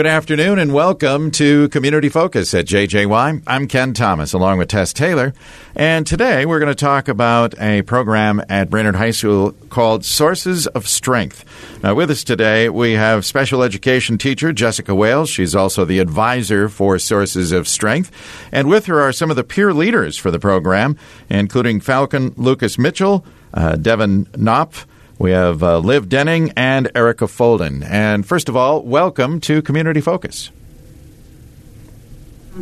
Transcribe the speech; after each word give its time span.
Good 0.00 0.06
afternoon 0.06 0.58
and 0.58 0.72
welcome 0.72 1.30
to 1.32 1.68
Community 1.68 2.08
Focus 2.08 2.54
at 2.54 2.64
JJY. 2.64 3.42
I'm 3.46 3.68
Ken 3.68 3.92
Thomas 3.92 4.32
along 4.32 4.56
with 4.56 4.68
Tess 4.68 4.94
Taylor. 4.94 5.34
And 5.76 6.06
today 6.06 6.46
we're 6.46 6.58
going 6.58 6.74
to 6.74 6.74
talk 6.74 7.06
about 7.06 7.54
a 7.60 7.82
program 7.82 8.42
at 8.48 8.70
Brainerd 8.70 8.96
High 8.96 9.10
School 9.10 9.52
called 9.68 10.06
Sources 10.06 10.66
of 10.68 10.88
Strength. 10.88 11.44
Now, 11.82 11.94
with 11.94 12.10
us 12.10 12.24
today, 12.24 12.70
we 12.70 12.92
have 12.92 13.26
special 13.26 13.62
education 13.62 14.16
teacher 14.16 14.54
Jessica 14.54 14.94
Wales. 14.94 15.28
She's 15.28 15.54
also 15.54 15.84
the 15.84 15.98
advisor 15.98 16.70
for 16.70 16.98
Sources 16.98 17.52
of 17.52 17.68
Strength. 17.68 18.10
And 18.52 18.70
with 18.70 18.86
her 18.86 19.02
are 19.02 19.12
some 19.12 19.28
of 19.28 19.36
the 19.36 19.44
peer 19.44 19.74
leaders 19.74 20.16
for 20.16 20.30
the 20.30 20.38
program, 20.38 20.96
including 21.28 21.78
Falcon 21.78 22.32
Lucas 22.38 22.78
Mitchell, 22.78 23.22
uh, 23.52 23.76
Devin 23.76 24.24
Knopf, 24.34 24.86
we 25.20 25.32
have 25.32 25.62
uh, 25.62 25.78
Liv 25.78 26.08
Denning 26.08 26.54
and 26.56 26.90
Erica 26.94 27.26
Folden. 27.26 27.84
And 27.84 28.26
first 28.26 28.48
of 28.48 28.56
all, 28.56 28.82
welcome 28.82 29.38
to 29.42 29.60
Community 29.60 30.00
Focus. 30.00 30.50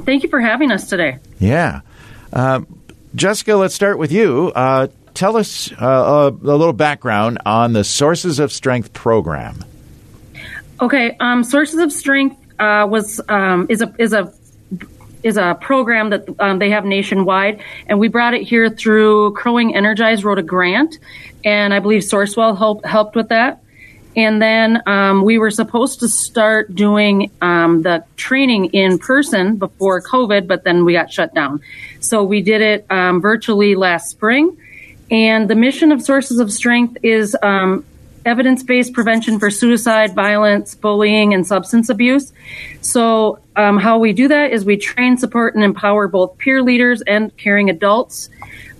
Thank 0.04 0.24
you 0.24 0.28
for 0.28 0.40
having 0.40 0.72
us 0.72 0.88
today. 0.88 1.18
Yeah. 1.38 1.82
Uh, 2.32 2.62
Jessica, 3.14 3.54
let's 3.54 3.76
start 3.76 3.96
with 3.96 4.10
you. 4.10 4.48
Uh, 4.56 4.88
tell 5.14 5.36
us 5.36 5.70
uh, 5.72 6.30
a, 6.32 6.36
little 6.44 6.72
background 6.72 7.38
on 7.46 7.74
the 7.74 7.84
Sources 7.84 8.40
of 8.40 8.50
Strength 8.50 8.92
program. 8.92 9.64
Okay, 10.80 11.16
um, 11.20 11.44
Sources 11.44 11.78
of 11.78 11.92
Strength 11.92 12.40
uh, 12.58 12.88
was 12.90 13.20
um, 13.28 13.66
is 13.68 13.82
a 13.82 13.94
is 13.98 14.12
a 14.12 14.32
is 15.22 15.36
a 15.36 15.56
program 15.60 16.10
that 16.10 16.28
um, 16.38 16.58
they 16.58 16.70
have 16.70 16.84
nationwide, 16.84 17.62
and 17.86 17.98
we 17.98 18.08
brought 18.08 18.34
it 18.34 18.42
here 18.42 18.68
through 18.70 19.32
Crow-Wing 19.34 19.74
Energize 19.74 20.24
wrote 20.24 20.38
a 20.38 20.42
grant, 20.42 20.98
and 21.44 21.72
I 21.72 21.78
believe 21.78 22.02
Sourcewell 22.02 22.56
helped 22.56 22.86
helped 22.86 23.16
with 23.16 23.28
that. 23.28 23.62
And 24.16 24.42
then 24.42 24.82
um, 24.86 25.22
we 25.22 25.38
were 25.38 25.50
supposed 25.50 26.00
to 26.00 26.08
start 26.08 26.74
doing 26.74 27.30
um, 27.40 27.82
the 27.82 28.04
training 28.16 28.66
in 28.72 28.98
person 28.98 29.56
before 29.56 30.02
COVID, 30.02 30.48
but 30.48 30.64
then 30.64 30.84
we 30.84 30.92
got 30.92 31.12
shut 31.12 31.34
down. 31.34 31.60
So 32.00 32.24
we 32.24 32.42
did 32.42 32.60
it 32.60 32.86
um, 32.90 33.20
virtually 33.20 33.76
last 33.76 34.10
spring. 34.10 34.56
And 35.10 35.48
the 35.48 35.54
mission 35.54 35.92
of 35.92 36.02
Sources 36.02 36.40
of 36.40 36.52
Strength 36.52 36.98
is 37.02 37.36
um, 37.42 37.84
evidence 38.24 38.62
based 38.62 38.92
prevention 38.92 39.38
for 39.38 39.50
suicide, 39.50 40.14
violence, 40.14 40.74
bullying, 40.74 41.32
and 41.32 41.46
substance 41.46 41.88
abuse. 41.88 42.32
So, 42.80 43.38
um, 43.56 43.78
how 43.78 43.98
we 43.98 44.12
do 44.12 44.28
that 44.28 44.52
is 44.52 44.64
we 44.64 44.76
train, 44.76 45.16
support, 45.16 45.54
and 45.54 45.64
empower 45.64 46.08
both 46.08 46.38
peer 46.38 46.62
leaders 46.62 47.02
and 47.02 47.34
caring 47.36 47.70
adults 47.70 48.28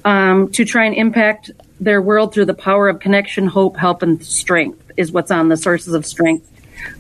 um, 0.04 0.50
to 0.52 0.64
try 0.64 0.84
and 0.84 0.94
impact 0.94 1.50
their 1.80 2.02
world 2.02 2.34
through 2.34 2.46
the 2.46 2.54
power 2.54 2.88
of 2.88 3.00
connection, 3.00 3.46
hope, 3.46 3.76
help, 3.76 4.02
and 4.02 4.24
strength, 4.24 4.90
is 4.96 5.12
what's 5.12 5.30
on 5.30 5.48
the 5.48 5.56
Sources 5.56 5.94
of 5.94 6.04
Strength 6.04 6.50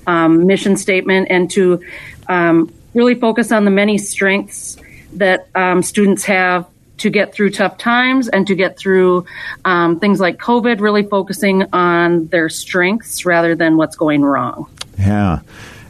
um, 0.06 0.46
mission 0.46 0.76
statement, 0.76 1.28
and 1.30 1.50
to 1.52 1.82
um, 2.28 2.72
really 2.94 3.14
focus 3.14 3.52
on 3.52 3.64
the 3.64 3.70
many 3.70 3.98
strengths 3.98 4.76
that 5.14 5.48
um, 5.54 5.82
students 5.82 6.24
have 6.24 6.66
to 6.98 7.10
get 7.10 7.32
through 7.32 7.50
tough 7.50 7.78
times 7.78 8.28
and 8.28 8.46
to 8.46 8.54
get 8.54 8.76
through 8.76 9.24
um, 9.64 10.00
things 10.00 10.20
like 10.20 10.38
COVID, 10.38 10.80
really 10.80 11.04
focusing 11.04 11.64
on 11.72 12.26
their 12.26 12.48
strengths 12.48 13.24
rather 13.24 13.54
than 13.54 13.76
what's 13.76 13.96
going 13.96 14.22
wrong. 14.22 14.68
Yeah. 14.98 15.40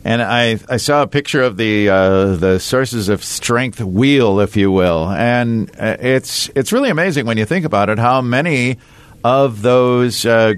And 0.04 0.22
I, 0.22 0.58
I 0.68 0.76
saw 0.76 1.02
a 1.02 1.06
picture 1.06 1.42
of 1.42 1.56
the 1.56 1.88
uh, 1.88 2.36
the 2.36 2.58
sources 2.60 3.08
of 3.08 3.24
strength 3.24 3.80
wheel, 3.80 4.40
if 4.40 4.56
you 4.56 4.70
will, 4.70 5.08
and 5.10 5.70
uh, 5.78 5.96
it's 5.98 6.50
it's 6.54 6.72
really 6.72 6.90
amazing 6.90 7.26
when 7.26 7.36
you 7.36 7.44
think 7.44 7.64
about 7.64 7.90
it 7.90 7.98
how 7.98 8.22
many 8.22 8.78
of 9.24 9.62
those, 9.62 10.24
uh, 10.24 10.54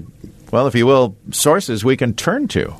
well, 0.51 0.67
if 0.67 0.75
you 0.75 0.85
will, 0.85 1.15
sources 1.31 1.83
we 1.83 1.97
can 1.97 2.13
turn 2.13 2.47
to. 2.49 2.73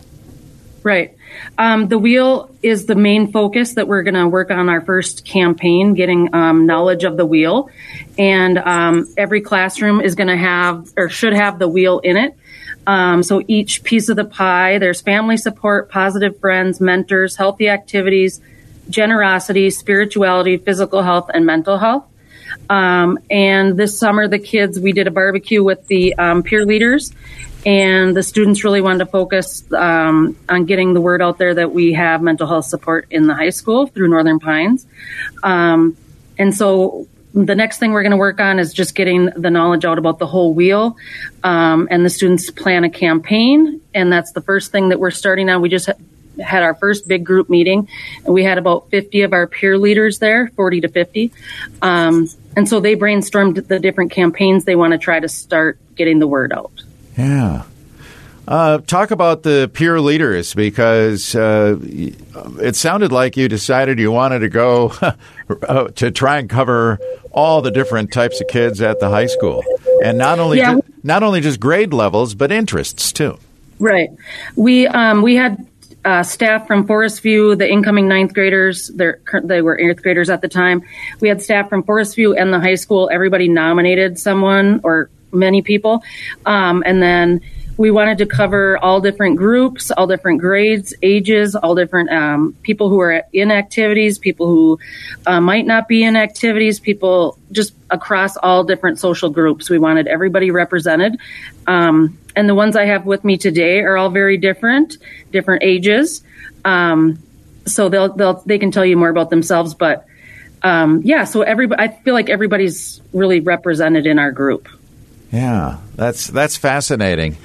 Right. 0.83 1.15
Um, 1.57 1.87
the 1.87 1.97
wheel 1.97 2.53
is 2.61 2.85
the 2.85 2.95
main 2.95 3.31
focus 3.31 3.75
that 3.75 3.87
we're 3.87 4.03
going 4.03 4.15
to 4.15 4.27
work 4.27 4.51
on 4.51 4.67
our 4.67 4.81
first 4.81 5.25
campaign, 5.25 5.93
getting 5.93 6.33
um, 6.33 6.65
knowledge 6.65 7.03
of 7.03 7.17
the 7.17 7.25
wheel. 7.25 7.69
And 8.17 8.57
um, 8.57 9.07
every 9.17 9.41
classroom 9.41 10.01
is 10.01 10.15
going 10.15 10.27
to 10.27 10.37
have 10.37 10.91
or 10.97 11.09
should 11.09 11.33
have 11.33 11.59
the 11.59 11.67
wheel 11.67 11.99
in 11.99 12.17
it. 12.17 12.37
Um, 12.87 13.23
so 13.23 13.43
each 13.47 13.83
piece 13.83 14.09
of 14.09 14.15
the 14.15 14.25
pie, 14.25 14.79
there's 14.79 15.01
family 15.01 15.37
support, 15.37 15.89
positive 15.89 16.39
friends, 16.39 16.81
mentors, 16.81 17.35
healthy 17.35 17.69
activities, 17.69 18.41
generosity, 18.89 19.69
spirituality, 19.69 20.57
physical 20.57 21.01
health, 21.03 21.29
and 21.33 21.45
mental 21.45 21.77
health. 21.77 22.05
Um, 22.69 23.19
and 23.29 23.77
this 23.77 23.97
summer, 23.97 24.27
the 24.27 24.39
kids, 24.39 24.79
we 24.79 24.91
did 24.91 25.07
a 25.07 25.11
barbecue 25.11 25.63
with 25.63 25.87
the 25.87 26.15
um, 26.15 26.43
peer 26.43 26.65
leaders, 26.65 27.13
and 27.65 28.15
the 28.15 28.23
students 28.23 28.63
really 28.63 28.81
wanted 28.81 28.99
to 28.99 29.05
focus 29.05 29.63
um, 29.73 30.35
on 30.49 30.65
getting 30.65 30.93
the 30.93 31.01
word 31.01 31.21
out 31.21 31.37
there 31.37 31.53
that 31.53 31.71
we 31.71 31.93
have 31.93 32.21
mental 32.21 32.47
health 32.47 32.65
support 32.65 33.07
in 33.11 33.27
the 33.27 33.35
high 33.35 33.51
school 33.51 33.87
through 33.87 34.09
Northern 34.09 34.39
Pines. 34.39 34.87
Um, 35.43 35.95
and 36.37 36.55
so 36.55 37.07
the 37.33 37.55
next 37.55 37.77
thing 37.77 37.91
we're 37.91 38.03
going 38.03 38.11
to 38.11 38.17
work 38.17 38.39
on 38.39 38.59
is 38.59 38.73
just 38.73 38.95
getting 38.95 39.25
the 39.25 39.49
knowledge 39.49 39.85
out 39.85 39.97
about 39.97 40.19
the 40.19 40.27
whole 40.27 40.53
wheel. 40.53 40.97
Um, 41.43 41.87
and 41.89 42.05
the 42.05 42.09
students 42.09 42.49
plan 42.51 42.83
a 42.83 42.89
campaign, 42.89 43.81
and 43.93 44.11
that's 44.11 44.31
the 44.31 44.41
first 44.41 44.71
thing 44.71 44.89
that 44.89 44.99
we're 44.99 45.11
starting 45.11 45.49
on. 45.49 45.61
We 45.61 45.69
just 45.69 45.89
had 46.39 46.63
our 46.63 46.75
first 46.75 47.07
big 47.07 47.25
group 47.25 47.49
meeting, 47.49 47.87
and 48.25 48.33
we 48.33 48.43
had 48.43 48.57
about 48.57 48.89
50 48.89 49.21
of 49.21 49.33
our 49.33 49.47
peer 49.47 49.77
leaders 49.77 50.19
there, 50.19 50.49
40 50.55 50.81
to 50.81 50.87
50. 50.89 51.31
Um, 51.81 52.27
and 52.55 52.67
so 52.67 52.79
they 52.79 52.95
brainstormed 52.95 53.67
the 53.67 53.79
different 53.79 54.11
campaigns 54.11 54.65
they 54.65 54.75
want 54.75 54.91
to 54.91 54.97
try 54.97 55.19
to 55.19 55.29
start 55.29 55.79
getting 55.95 56.19
the 56.19 56.27
word 56.27 56.51
out. 56.51 56.83
Yeah. 57.17 57.63
Uh, 58.51 58.79
talk 58.79 59.11
about 59.11 59.43
the 59.43 59.71
peer 59.73 60.01
leaders 60.01 60.53
because 60.53 61.35
uh, 61.35 61.79
it 61.81 62.75
sounded 62.75 63.09
like 63.09 63.37
you 63.37 63.47
decided 63.47 63.97
you 63.97 64.11
wanted 64.11 64.39
to 64.39 64.49
go 64.49 64.91
uh, 65.69 65.87
to 65.91 66.11
try 66.11 66.37
and 66.37 66.49
cover 66.49 66.99
all 67.31 67.61
the 67.61 67.71
different 67.71 68.11
types 68.11 68.41
of 68.41 68.47
kids 68.49 68.81
at 68.81 68.99
the 68.99 69.09
high 69.09 69.27
school, 69.27 69.63
and 70.03 70.17
not 70.17 70.37
only 70.37 70.57
yeah. 70.57 70.73
ju- 70.73 70.83
not 71.01 71.23
only 71.23 71.39
just 71.39 71.61
grade 71.61 71.93
levels 71.93 72.35
but 72.35 72.51
interests 72.51 73.13
too. 73.13 73.37
Right. 73.79 74.09
We 74.57 74.85
um, 74.85 75.21
we 75.21 75.37
had 75.37 75.65
uh, 76.03 76.23
staff 76.23 76.67
from 76.67 76.85
Forest 76.85 77.21
View, 77.21 77.55
the 77.55 77.71
incoming 77.71 78.09
ninth 78.09 78.33
graders, 78.33 78.91
they 78.93 79.61
were 79.61 79.79
eighth 79.79 80.03
graders 80.03 80.29
at 80.29 80.41
the 80.41 80.49
time. 80.49 80.83
We 81.21 81.29
had 81.29 81.41
staff 81.41 81.69
from 81.69 81.83
Forest 81.83 82.15
View 82.15 82.35
and 82.35 82.53
the 82.53 82.59
high 82.59 82.75
school. 82.75 83.09
Everybody 83.13 83.47
nominated 83.47 84.19
someone 84.19 84.81
or 84.83 85.09
many 85.31 85.61
people. 85.61 86.03
Um, 86.45 86.83
and 86.85 87.01
then 87.01 87.41
we 87.81 87.89
wanted 87.89 88.19
to 88.19 88.27
cover 88.27 88.77
all 88.77 89.01
different 89.01 89.37
groups, 89.37 89.89
all 89.89 90.05
different 90.05 90.39
grades, 90.39 90.93
ages, 91.01 91.55
all 91.55 91.73
different 91.73 92.11
um, 92.11 92.53
people 92.61 92.89
who 92.89 92.99
are 92.99 93.23
in 93.33 93.49
activities, 93.49 94.19
people 94.19 94.45
who 94.45 94.79
uh, 95.25 95.41
might 95.41 95.65
not 95.65 95.87
be 95.87 96.03
in 96.03 96.15
activities, 96.15 96.79
people 96.79 97.39
just 97.51 97.73
across 97.89 98.37
all 98.37 98.63
different 98.63 98.99
social 98.99 99.31
groups. 99.31 99.67
We 99.67 99.79
wanted 99.79 100.05
everybody 100.05 100.51
represented. 100.51 101.17
Um, 101.65 102.19
and 102.35 102.47
the 102.47 102.53
ones 102.53 102.75
I 102.75 102.85
have 102.85 103.07
with 103.07 103.23
me 103.23 103.37
today 103.37 103.79
are 103.79 103.97
all 103.97 104.11
very 104.11 104.37
different, 104.37 104.97
different 105.31 105.63
ages. 105.63 106.23
Um, 106.63 107.17
so 107.65 107.89
they'll, 107.89 108.13
they'll, 108.13 108.43
they 108.45 108.59
can 108.59 108.69
tell 108.69 108.85
you 108.85 108.95
more 108.95 109.09
about 109.09 109.31
themselves, 109.31 109.73
but 109.73 110.05
um, 110.61 111.01
yeah, 111.03 111.23
so 111.23 111.41
everybody, 111.41 111.81
I 111.81 111.87
feel 111.87 112.13
like 112.13 112.29
everybody's 112.29 113.01
really 113.11 113.39
represented 113.39 114.05
in 114.05 114.19
our 114.19 114.31
group. 114.31 114.69
Yeah, 115.31 115.77
that's 115.95 116.27
that's 116.27 116.57
fascinating, 116.57 117.37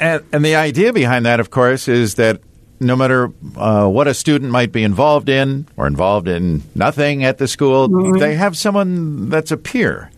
and, 0.00 0.24
and 0.32 0.44
the 0.44 0.56
idea 0.56 0.92
behind 0.92 1.26
that, 1.26 1.40
of 1.40 1.50
course, 1.50 1.88
is 1.88 2.14
that 2.16 2.40
no 2.80 2.96
matter 2.96 3.30
uh, 3.56 3.86
what 3.88 4.08
a 4.08 4.14
student 4.14 4.50
might 4.50 4.72
be 4.72 4.82
involved 4.82 5.28
in 5.28 5.66
or 5.76 5.86
involved 5.86 6.28
in 6.28 6.62
nothing 6.74 7.24
at 7.24 7.38
the 7.38 7.48
school, 7.48 7.88
mm-hmm. 7.88 8.18
they 8.18 8.34
have 8.34 8.56
someone 8.56 9.28
that's 9.28 9.50
a 9.50 9.56
peer. 9.56 10.10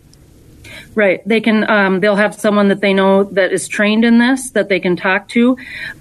Right. 0.95 1.27
They 1.27 1.41
can. 1.41 1.69
Um, 1.69 1.99
they'll 1.99 2.15
have 2.15 2.33
someone 2.33 2.69
that 2.69 2.81
they 2.81 2.93
know 2.93 3.23
that 3.25 3.51
is 3.51 3.67
trained 3.67 4.03
in 4.03 4.17
this 4.17 4.51
that 4.51 4.67
they 4.67 4.79
can 4.79 4.95
talk 4.95 5.27
to. 5.29 5.55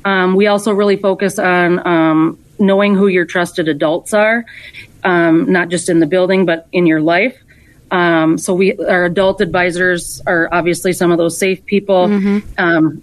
Um, 0.06 0.34
we 0.34 0.46
also 0.46 0.72
really 0.72 0.96
focus 0.96 1.38
on 1.38 1.86
um, 1.86 2.38
knowing 2.58 2.94
who 2.94 3.06
your 3.06 3.26
trusted 3.26 3.68
adults 3.68 4.14
are, 4.14 4.46
um, 5.04 5.52
not 5.52 5.68
just 5.68 5.90
in 5.90 6.00
the 6.00 6.06
building 6.06 6.46
but 6.46 6.66
in 6.72 6.86
your 6.86 7.02
life. 7.02 7.38
Um, 7.90 8.38
so 8.38 8.54
we, 8.54 8.76
our 8.78 9.04
adult 9.04 9.40
advisors 9.40 10.20
are 10.26 10.48
obviously 10.50 10.92
some 10.92 11.12
of 11.12 11.18
those 11.18 11.38
safe 11.38 11.64
people, 11.66 12.06
mm-hmm. 12.06 12.48
um, 12.58 13.02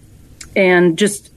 and 0.56 0.98
just 0.98 1.32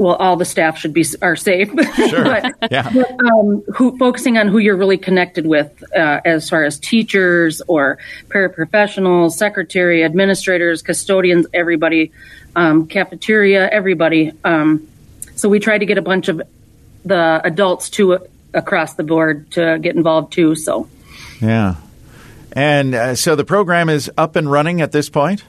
well, 0.00 0.14
all 0.14 0.36
the 0.36 0.46
staff 0.46 0.78
should 0.78 0.94
be 0.94 1.04
are 1.20 1.36
safe. 1.36 1.68
Sure. 2.08 2.24
but, 2.60 2.70
yeah. 2.70 2.90
But, 2.90 3.20
um, 3.26 3.62
who 3.74 3.98
focusing 3.98 4.38
on 4.38 4.48
who 4.48 4.56
you're 4.56 4.76
really 4.76 4.96
connected 4.96 5.46
with, 5.46 5.84
uh, 5.94 6.22
as 6.24 6.48
far 6.48 6.64
as 6.64 6.78
teachers 6.78 7.60
or 7.68 7.98
paraprofessionals, 8.28 9.32
secretary, 9.32 10.02
administrators, 10.02 10.80
custodians, 10.80 11.46
everybody, 11.52 12.12
um, 12.56 12.86
cafeteria, 12.86 13.68
everybody. 13.68 14.32
Um, 14.42 14.88
so 15.36 15.50
we 15.50 15.60
try 15.60 15.76
to 15.76 15.84
get 15.84 15.98
a 15.98 16.02
bunch 16.02 16.28
of 16.28 16.40
the 17.04 17.40
adults 17.44 17.90
to 17.90 18.14
uh, 18.14 18.18
across 18.54 18.94
the 18.94 19.04
board 19.04 19.50
to 19.52 19.78
get 19.80 19.96
involved 19.96 20.32
too. 20.32 20.54
So. 20.54 20.88
Yeah, 21.42 21.76
and 22.52 22.94
uh, 22.94 23.14
so 23.16 23.36
the 23.36 23.44
program 23.44 23.90
is 23.90 24.10
up 24.16 24.36
and 24.36 24.50
running 24.50 24.80
at 24.80 24.92
this 24.92 25.10
point? 25.10 25.44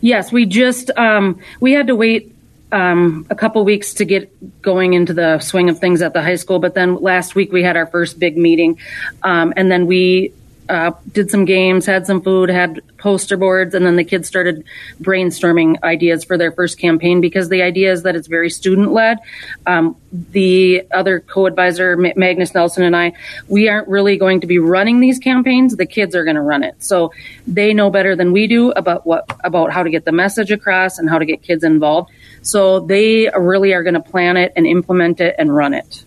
Yes, 0.00 0.32
we 0.32 0.46
just 0.46 0.90
um, 0.96 1.40
we 1.60 1.72
had 1.72 1.86
to 1.88 1.96
wait 1.96 2.34
um, 2.72 3.26
a 3.30 3.34
couple 3.34 3.64
weeks 3.64 3.94
to 3.94 4.04
get 4.04 4.62
going 4.62 4.94
into 4.94 5.12
the 5.12 5.38
swing 5.40 5.68
of 5.68 5.78
things 5.78 6.02
at 6.02 6.12
the 6.12 6.22
high 6.22 6.36
school. 6.36 6.58
But 6.58 6.74
then 6.74 6.96
last 6.96 7.34
week 7.34 7.52
we 7.52 7.62
had 7.62 7.76
our 7.76 7.86
first 7.86 8.18
big 8.18 8.36
meeting, 8.36 8.78
um, 9.22 9.52
and 9.56 9.70
then 9.70 9.86
we 9.86 10.32
uh, 10.70 10.92
did 11.10 11.30
some 11.32 11.44
games, 11.44 11.84
had 11.84 12.06
some 12.06 12.22
food, 12.22 12.48
had 12.48 12.80
poster 12.96 13.36
boards, 13.36 13.74
and 13.74 13.84
then 13.84 13.96
the 13.96 14.04
kids 14.04 14.28
started 14.28 14.64
brainstorming 15.02 15.82
ideas 15.82 16.22
for 16.22 16.38
their 16.38 16.52
first 16.52 16.78
campaign 16.78 17.20
because 17.20 17.48
the 17.48 17.62
idea 17.62 17.90
is 17.90 18.04
that 18.04 18.14
it's 18.14 18.28
very 18.28 18.48
student 18.48 18.92
led. 18.92 19.18
Um, 19.66 19.96
the 20.12 20.86
other 20.92 21.18
co 21.18 21.46
advisor, 21.46 21.96
Magnus 21.96 22.54
Nelson, 22.54 22.84
and 22.84 22.94
I, 22.94 23.14
we 23.48 23.68
aren't 23.68 23.88
really 23.88 24.16
going 24.16 24.42
to 24.42 24.46
be 24.46 24.60
running 24.60 25.00
these 25.00 25.18
campaigns. 25.18 25.74
The 25.74 25.86
kids 25.86 26.14
are 26.14 26.22
going 26.22 26.36
to 26.36 26.42
run 26.42 26.62
it. 26.62 26.82
So 26.84 27.12
they 27.48 27.74
know 27.74 27.90
better 27.90 28.14
than 28.14 28.30
we 28.30 28.46
do 28.46 28.70
about 28.70 29.04
what, 29.04 29.28
about 29.42 29.72
how 29.72 29.82
to 29.82 29.90
get 29.90 30.04
the 30.04 30.12
message 30.12 30.52
across 30.52 30.98
and 30.98 31.10
how 31.10 31.18
to 31.18 31.26
get 31.26 31.42
kids 31.42 31.64
involved. 31.64 32.12
So 32.42 32.78
they 32.78 33.28
really 33.36 33.74
are 33.74 33.82
going 33.82 33.94
to 33.94 34.00
plan 34.00 34.36
it 34.36 34.52
and 34.54 34.68
implement 34.68 35.20
it 35.20 35.34
and 35.36 35.54
run 35.54 35.74
it. 35.74 36.04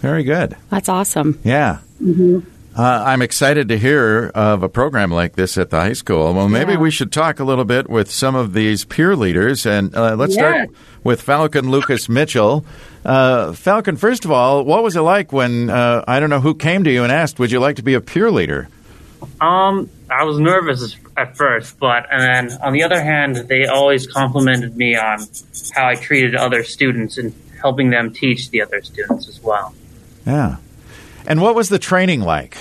Very 0.00 0.24
good. 0.24 0.56
That's 0.68 0.90
awesome. 0.90 1.40
Yeah. 1.42 1.78
Mm-hmm. 2.02 2.57
Uh, 2.78 3.02
I'm 3.04 3.22
excited 3.22 3.70
to 3.70 3.76
hear 3.76 4.30
of 4.36 4.62
a 4.62 4.68
program 4.68 5.10
like 5.10 5.34
this 5.34 5.58
at 5.58 5.70
the 5.70 5.80
high 5.80 5.94
school. 5.94 6.32
Well, 6.32 6.48
maybe 6.48 6.74
yeah. 6.74 6.78
we 6.78 6.92
should 6.92 7.10
talk 7.10 7.40
a 7.40 7.44
little 7.44 7.64
bit 7.64 7.90
with 7.90 8.08
some 8.08 8.36
of 8.36 8.52
these 8.52 8.84
peer 8.84 9.16
leaders, 9.16 9.66
and 9.66 9.92
uh, 9.96 10.14
let's 10.14 10.36
yeah. 10.36 10.52
start 10.52 10.70
with 11.02 11.20
Falcon 11.20 11.72
Lucas 11.72 12.08
Mitchell. 12.08 12.64
Uh, 13.04 13.52
Falcon, 13.52 13.96
first 13.96 14.24
of 14.24 14.30
all, 14.30 14.64
what 14.64 14.84
was 14.84 14.94
it 14.94 15.00
like 15.00 15.32
when 15.32 15.70
uh, 15.70 16.04
I 16.06 16.20
don't 16.20 16.30
know 16.30 16.38
who 16.40 16.54
came 16.54 16.84
to 16.84 16.90
you 16.92 17.02
and 17.02 17.10
asked, 17.10 17.40
"Would 17.40 17.50
you 17.50 17.58
like 17.58 17.76
to 17.76 17.82
be 17.82 17.94
a 17.94 18.00
peer 18.00 18.30
leader?" 18.30 18.68
Um, 19.40 19.90
I 20.08 20.22
was 20.22 20.38
nervous 20.38 20.94
at 21.16 21.36
first, 21.36 21.80
but 21.80 22.06
and 22.12 22.20
then 22.20 22.58
on 22.62 22.72
the 22.74 22.84
other 22.84 23.02
hand, 23.02 23.34
they 23.48 23.66
always 23.66 24.06
complimented 24.06 24.76
me 24.76 24.94
on 24.94 25.26
how 25.74 25.88
I 25.88 25.96
treated 25.96 26.36
other 26.36 26.62
students 26.62 27.18
and 27.18 27.34
helping 27.60 27.90
them 27.90 28.12
teach 28.12 28.50
the 28.50 28.62
other 28.62 28.82
students 28.82 29.26
as 29.26 29.42
well. 29.42 29.74
Yeah. 30.24 30.58
And 31.26 31.40
what 31.42 31.54
was 31.54 31.68
the 31.68 31.78
training 31.78 32.20
like? 32.22 32.56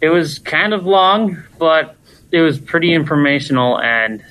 It 0.00 0.08
was 0.08 0.38
kind 0.38 0.74
of 0.74 0.84
long, 0.84 1.42
but 1.58 1.96
it 2.32 2.40
was 2.40 2.58
pretty 2.58 2.92
informational, 2.92 3.78
and 3.80 4.24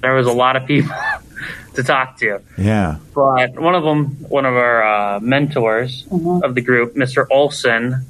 there 0.00 0.14
was 0.14 0.26
a 0.26 0.32
lot 0.32 0.56
of 0.56 0.66
people 0.66 0.94
to 1.74 1.82
talk 1.82 2.18
to. 2.18 2.40
Yeah. 2.58 2.98
But 3.14 3.58
one 3.58 3.74
of 3.74 3.84
them, 3.84 4.06
one 4.28 4.46
of 4.46 4.54
our 4.54 4.82
uh, 4.82 5.20
mentors 5.20 6.04
mm-hmm. 6.04 6.42
of 6.42 6.54
the 6.54 6.60
group, 6.60 6.94
Mr. 6.94 7.26
Olson, 7.30 8.04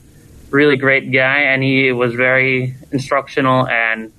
really 0.50 0.76
great 0.76 1.12
guy, 1.12 1.40
and 1.40 1.62
he 1.62 1.93
was 1.93 2.14
very 2.14 2.75
instructional 2.93 3.67
and 3.67 4.12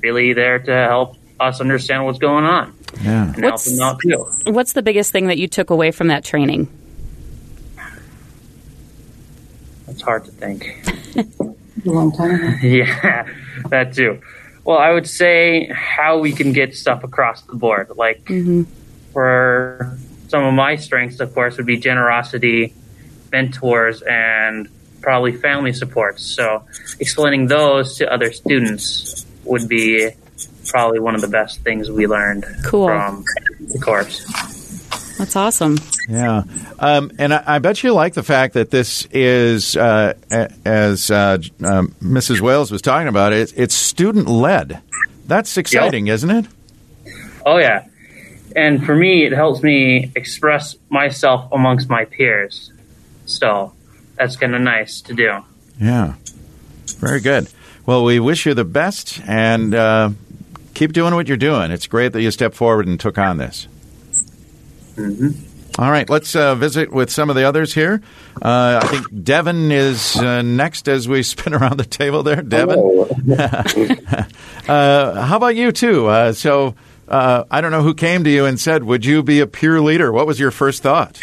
really 0.00 0.32
there 0.32 0.58
to 0.58 0.72
help 0.72 1.16
us 1.40 1.60
understand 1.60 2.04
what's 2.04 2.18
going 2.18 2.44
on. 2.44 2.76
Yeah. 3.02 3.32
And 3.34 3.42
what's, 3.42 3.66
help 3.78 4.00
them 4.00 4.16
out 4.16 4.34
too. 4.44 4.52
What's 4.52 4.72
the 4.72 4.82
biggest 4.82 5.12
thing 5.12 5.26
that 5.26 5.38
you 5.38 5.48
took 5.48 5.70
away 5.70 5.90
from 5.90 6.08
that 6.08 6.24
training? 6.24 6.68
It's 9.94 10.02
hard 10.02 10.24
to 10.24 10.32
think. 10.32 10.84
a 11.16 11.88
long 11.88 12.10
time. 12.10 12.58
yeah, 12.62 13.28
that 13.68 13.94
too. 13.94 14.20
Well, 14.64 14.76
I 14.76 14.90
would 14.90 15.06
say 15.06 15.70
how 15.72 16.18
we 16.18 16.32
can 16.32 16.52
get 16.52 16.74
stuff 16.74 17.04
across 17.04 17.42
the 17.42 17.54
board. 17.54 17.92
Like 17.94 18.24
mm-hmm. 18.24 18.64
for 19.12 19.96
some 20.26 20.42
of 20.42 20.52
my 20.52 20.74
strengths, 20.74 21.20
of 21.20 21.32
course, 21.32 21.58
would 21.58 21.66
be 21.66 21.76
generosity, 21.76 22.74
mentors, 23.30 24.02
and 24.02 24.68
probably 25.00 25.30
family 25.30 25.72
supports. 25.72 26.24
So 26.24 26.64
explaining 26.98 27.46
those 27.46 27.98
to 27.98 28.12
other 28.12 28.32
students 28.32 29.24
would 29.44 29.68
be 29.68 30.10
probably 30.66 30.98
one 30.98 31.14
of 31.14 31.20
the 31.20 31.28
best 31.28 31.60
things 31.60 31.88
we 31.88 32.08
learned 32.08 32.44
cool. 32.64 32.88
from 32.88 33.24
the 33.60 33.78
course. 33.78 34.24
That's 35.18 35.36
awesome. 35.36 35.76
Yeah, 36.08 36.42
um, 36.78 37.12
and 37.18 37.32
I, 37.32 37.42
I, 37.46 37.58
bet 37.60 37.82
you 37.82 37.94
like 37.94 38.12
the 38.12 38.22
fact 38.22 38.54
that 38.54 38.70
this 38.70 39.06
is, 39.06 39.74
uh, 39.74 40.12
as 40.64 41.10
uh, 41.10 41.38
um, 41.62 41.94
Mrs. 42.02 42.40
Wales 42.40 42.70
was 42.70 42.82
talking 42.82 43.08
about, 43.08 43.32
it, 43.32 43.54
it's 43.56 43.74
student 43.74 44.28
led. 44.28 44.82
That's 45.26 45.56
exciting, 45.56 46.06
yep. 46.08 46.14
isn't 46.14 46.30
it? 46.30 46.46
Oh 47.46 47.56
yeah, 47.56 47.86
and 48.54 48.84
for 48.84 48.94
me, 48.94 49.24
it 49.24 49.32
helps 49.32 49.62
me 49.62 50.12
express 50.14 50.76
myself 50.90 51.50
amongst 51.52 51.88
my 51.88 52.04
peers. 52.04 52.70
So 53.24 53.72
that's 54.16 54.36
kind 54.36 54.54
of 54.54 54.60
nice 54.60 55.00
to 55.02 55.14
do. 55.14 55.42
Yeah, 55.80 56.14
very 56.98 57.20
good. 57.20 57.48
Well, 57.86 58.04
we 58.04 58.20
wish 58.20 58.44
you 58.44 58.52
the 58.52 58.64
best 58.64 59.20
and 59.26 59.74
uh, 59.74 60.10
keep 60.74 60.92
doing 60.92 61.14
what 61.14 61.28
you're 61.28 61.36
doing. 61.36 61.70
It's 61.70 61.86
great 61.86 62.12
that 62.12 62.20
you 62.22 62.30
stepped 62.30 62.56
forward 62.56 62.86
and 62.86 63.00
took 63.00 63.16
on 63.16 63.38
this. 63.38 63.68
Mm-hmm. 64.96 65.53
All 65.76 65.90
right, 65.90 66.08
let's 66.08 66.36
uh, 66.36 66.54
visit 66.54 66.92
with 66.92 67.10
some 67.10 67.30
of 67.30 67.36
the 67.36 67.42
others 67.42 67.74
here. 67.74 68.00
Uh, 68.40 68.80
I 68.80 68.86
think 68.86 69.24
Devin 69.24 69.72
is 69.72 70.16
uh, 70.16 70.40
next 70.42 70.88
as 70.88 71.08
we 71.08 71.22
spin 71.24 71.52
around 71.52 71.78
the 71.78 71.84
table 71.84 72.22
there. 72.22 72.42
Devin, 72.42 72.78
uh, 74.68 75.22
how 75.24 75.36
about 75.36 75.56
you 75.56 75.72
too? 75.72 76.06
Uh, 76.06 76.32
so 76.32 76.76
uh, 77.08 77.42
I 77.50 77.60
don't 77.60 77.72
know 77.72 77.82
who 77.82 77.92
came 77.92 78.22
to 78.22 78.30
you 78.30 78.44
and 78.44 78.60
said, 78.60 78.84
"Would 78.84 79.04
you 79.04 79.24
be 79.24 79.40
a 79.40 79.48
peer 79.48 79.80
leader?" 79.80 80.12
What 80.12 80.28
was 80.28 80.38
your 80.38 80.52
first 80.52 80.80
thought? 80.80 81.20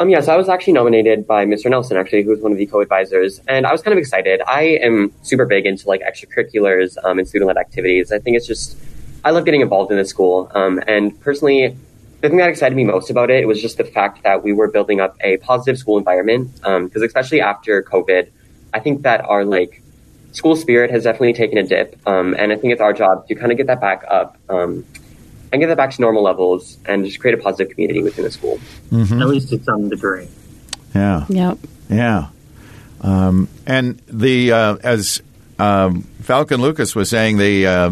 Um, 0.00 0.08
yes, 0.08 0.26
I 0.26 0.34
was 0.34 0.48
actually 0.48 0.72
nominated 0.72 1.26
by 1.26 1.44
Mr. 1.44 1.70
Nelson, 1.70 1.96
actually, 1.96 2.22
who 2.22 2.30
was 2.30 2.40
one 2.40 2.50
of 2.50 2.58
the 2.58 2.66
co-advisors, 2.66 3.40
and 3.46 3.66
I 3.66 3.72
was 3.72 3.82
kind 3.82 3.92
of 3.92 3.98
excited. 3.98 4.40
I 4.48 4.62
am 4.82 5.12
super 5.22 5.46
big 5.46 5.66
into 5.66 5.86
like 5.86 6.00
extracurriculars 6.00 6.96
um, 7.04 7.20
and 7.20 7.28
student-led 7.28 7.58
activities. 7.58 8.10
I 8.10 8.18
think 8.18 8.36
it's 8.36 8.48
just 8.48 8.76
I 9.24 9.30
love 9.30 9.44
getting 9.44 9.60
involved 9.60 9.92
in 9.92 9.96
the 9.96 10.04
school, 10.04 10.50
um, 10.56 10.82
and 10.88 11.20
personally, 11.20 11.76
the 12.20 12.28
thing 12.28 12.38
that 12.38 12.48
excited 12.48 12.76
me 12.76 12.84
most 12.84 13.10
about 13.10 13.30
it 13.30 13.46
was 13.46 13.60
just 13.60 13.78
the 13.78 13.84
fact 13.84 14.22
that 14.24 14.42
we 14.42 14.52
were 14.52 14.68
building 14.68 15.00
up 15.00 15.16
a 15.20 15.38
positive 15.38 15.78
school 15.78 15.98
environment. 15.98 16.54
Because 16.56 16.96
um, 16.96 17.02
especially 17.02 17.40
after 17.40 17.82
COVID, 17.82 18.28
I 18.74 18.80
think 18.80 19.02
that 19.02 19.24
our 19.24 19.44
like 19.44 19.82
school 20.32 20.54
spirit 20.54 20.90
has 20.90 21.04
definitely 21.04 21.32
taken 21.32 21.58
a 21.58 21.62
dip, 21.62 21.98
um, 22.06 22.34
and 22.38 22.52
I 22.52 22.56
think 22.56 22.72
it's 22.72 22.80
our 22.80 22.92
job 22.92 23.26
to 23.28 23.34
kind 23.34 23.50
of 23.50 23.58
get 23.58 23.66
that 23.68 23.80
back 23.80 24.04
up 24.08 24.36
um, 24.48 24.84
and 25.52 25.60
get 25.60 25.66
that 25.68 25.76
back 25.76 25.90
to 25.92 26.00
normal 26.00 26.22
levels 26.22 26.78
and 26.86 27.04
just 27.04 27.18
create 27.20 27.38
a 27.38 27.42
positive 27.42 27.72
community 27.72 28.02
within 28.02 28.24
the 28.24 28.30
school. 28.30 28.60
Mm-hmm. 28.90 29.22
At 29.22 29.28
least 29.28 29.48
to 29.50 29.62
some 29.62 29.88
degree. 29.88 30.28
Yeah. 30.94 31.24
Yep. 31.28 31.58
Yeah. 31.88 32.28
Um, 33.00 33.48
and 33.66 33.98
the 34.06 34.52
uh, 34.52 34.76
as 34.82 35.22
um, 35.58 36.02
Falcon 36.22 36.60
Lucas 36.60 36.94
was 36.94 37.08
saying, 37.08 37.38
the 37.38 37.66
uh, 37.66 37.90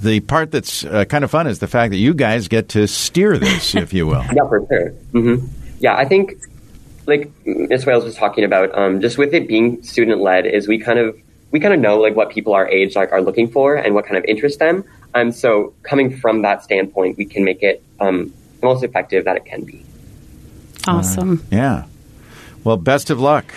the 0.00 0.20
part 0.20 0.50
that's 0.50 0.84
uh, 0.84 1.04
kind 1.04 1.24
of 1.24 1.30
fun 1.30 1.46
is 1.46 1.58
the 1.58 1.66
fact 1.66 1.90
that 1.90 1.98
you 1.98 2.14
guys 2.14 2.48
get 2.48 2.70
to 2.70 2.86
steer 2.86 3.38
this, 3.38 3.74
if 3.74 3.92
you 3.92 4.06
will. 4.06 4.24
Yeah, 4.32 4.48
for 4.48 4.66
sure. 4.68 4.90
Mm-hmm. 5.12 5.46
Yeah, 5.78 5.96
I 5.96 6.04
think 6.04 6.34
like 7.06 7.30
Miss 7.44 7.86
Wales 7.86 8.04
was 8.04 8.14
talking 8.14 8.44
about, 8.44 8.76
um, 8.76 9.00
just 9.00 9.18
with 9.18 9.34
it 9.34 9.48
being 9.48 9.82
student 9.82 10.20
led, 10.20 10.46
is 10.46 10.68
we 10.68 10.78
kind 10.78 10.98
of 10.98 11.18
we 11.50 11.60
kind 11.60 11.74
of 11.74 11.80
know 11.80 11.98
like 11.98 12.14
what 12.14 12.30
people 12.30 12.54
our 12.54 12.68
age 12.68 12.96
like 12.96 13.12
are 13.12 13.22
looking 13.22 13.50
for 13.50 13.74
and 13.74 13.94
what 13.94 14.04
kind 14.04 14.16
of 14.16 14.24
interests 14.24 14.58
them. 14.58 14.84
Um, 15.14 15.32
so 15.32 15.74
coming 15.82 16.16
from 16.16 16.42
that 16.42 16.62
standpoint, 16.62 17.16
we 17.16 17.24
can 17.24 17.44
make 17.44 17.62
it 17.62 17.82
um, 17.98 18.32
the 18.60 18.66
most 18.66 18.84
effective 18.84 19.24
that 19.24 19.36
it 19.36 19.44
can 19.44 19.64
be. 19.64 19.84
Awesome. 20.86 21.40
Uh, 21.52 21.56
yeah. 21.56 21.84
Well, 22.62 22.76
best 22.76 23.10
of 23.10 23.20
luck. 23.20 23.52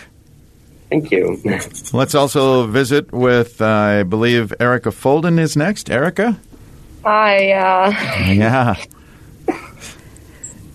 Thank 0.94 1.10
you. 1.10 1.42
Let's 1.92 2.14
also 2.14 2.68
visit 2.68 3.12
with, 3.12 3.60
uh, 3.64 3.66
I 3.66 4.04
believe, 4.04 4.54
Erica 4.60 4.90
Folden 4.90 5.40
is 5.40 5.58
next. 5.58 5.90
Erica? 5.90 6.40
Hi. 7.04 7.52
Uh... 7.52 7.94
Yeah. 8.34 8.76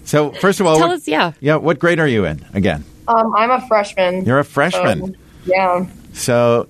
So, 0.02 0.32
first 0.32 0.58
of 0.58 0.66
all, 0.66 0.78
tell 0.78 0.88
what, 0.88 0.96
us, 0.96 1.06
yeah. 1.06 1.32
Yeah, 1.38 1.56
what 1.56 1.78
grade 1.78 2.00
are 2.00 2.08
you 2.08 2.24
in 2.24 2.44
again? 2.52 2.84
Um, 3.06 3.32
I'm 3.36 3.50
a 3.50 3.64
freshman. 3.68 4.24
You're 4.24 4.40
a 4.40 4.44
freshman? 4.44 5.14
So, 5.14 5.18
yeah. 5.44 5.86
So, 6.14 6.68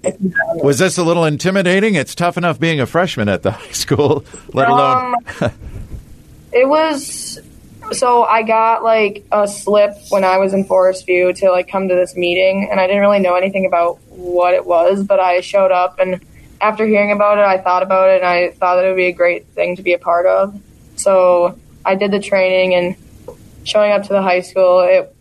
was 0.57 0.79
this 0.79 0.99
a 0.99 1.05
little 1.05 1.25
intimidating? 1.25 1.95
It's 1.95 2.15
tough 2.15 2.37
enough 2.37 2.61
being 2.61 2.81
a 2.81 2.87
freshman 2.87 3.29
at 3.31 3.45
the 3.45 3.51
high 3.53 3.71
school, 3.71 4.25
let 4.53 4.69
alone. 4.69 5.15
Um, 5.41 5.53
it 6.53 6.69
was 6.69 7.39
so 7.93 8.25
I 8.25 8.43
got 8.43 8.83
like 8.83 9.25
a 9.31 9.47
slip 9.49 9.93
when 10.11 10.25
I 10.25 10.39
was 10.39 10.53
in 10.53 10.65
Forest 10.65 11.07
View 11.07 11.33
to 11.33 11.51
like 11.51 11.69
come 11.69 11.89
to 11.89 11.95
this 11.95 12.17
meeting, 12.17 12.69
and 12.71 12.81
I 12.81 12.87
didn't 12.87 13.03
really 13.03 13.21
know 13.21 13.35
anything 13.35 13.67
about 13.67 14.01
what 14.09 14.55
it 14.55 14.65
was, 14.65 15.05
but 15.05 15.21
I 15.21 15.41
showed 15.41 15.71
up, 15.71 15.99
and 15.99 16.21
after 16.61 16.87
hearing 16.87 17.13
about 17.13 17.39
it, 17.39 17.45
I 17.45 17.59
thought 17.59 17.83
about 17.83 18.11
it, 18.11 18.17
and 18.17 18.27
I 18.27 18.51
thought 18.51 18.77
that 18.77 18.85
it 18.85 18.89
would 18.89 18.97
be 18.97 19.07
a 19.07 19.13
great 19.13 19.47
thing 19.49 19.77
to 19.77 19.83
be 19.83 19.93
a 19.93 19.99
part 19.99 20.27
of. 20.27 20.61
So 20.97 21.59
I 21.85 21.95
did 21.95 22.11
the 22.11 22.21
training, 22.21 22.75
and 22.75 22.97
showing 23.65 23.93
up 23.93 24.03
to 24.05 24.09
the 24.09 24.23
high 24.23 24.41
school, 24.41 24.81
it 24.81 25.15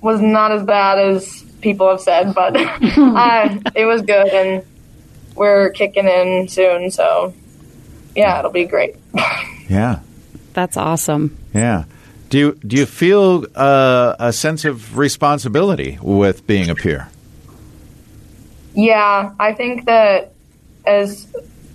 was 0.00 0.20
not 0.20 0.52
as 0.52 0.62
bad 0.64 0.98
as 0.98 1.42
people 1.60 1.88
have 1.88 2.00
said, 2.00 2.34
but 2.34 2.56
uh, 2.56 3.58
it 3.74 3.86
was 3.86 4.02
good, 4.02 4.28
and 4.28 4.64
we're 5.34 5.70
kicking 5.70 6.06
in 6.06 6.48
soon, 6.48 6.90
so 6.90 7.34
yeah, 8.14 8.38
it'll 8.38 8.50
be 8.50 8.64
great. 8.64 8.96
yeah. 9.68 10.00
That's 10.52 10.76
awesome. 10.76 11.38
Yeah. 11.54 11.84
Do 12.30 12.38
you 12.38 12.52
do 12.64 12.76
you 12.76 12.86
feel 12.86 13.44
uh, 13.56 14.14
a 14.20 14.32
sense 14.32 14.64
of 14.64 14.96
responsibility 14.96 15.98
with 16.00 16.46
being 16.46 16.70
a 16.70 16.76
peer? 16.76 17.08
Yeah, 18.72 19.34
I 19.38 19.52
think 19.52 19.86
that 19.86 20.32
as 20.86 21.26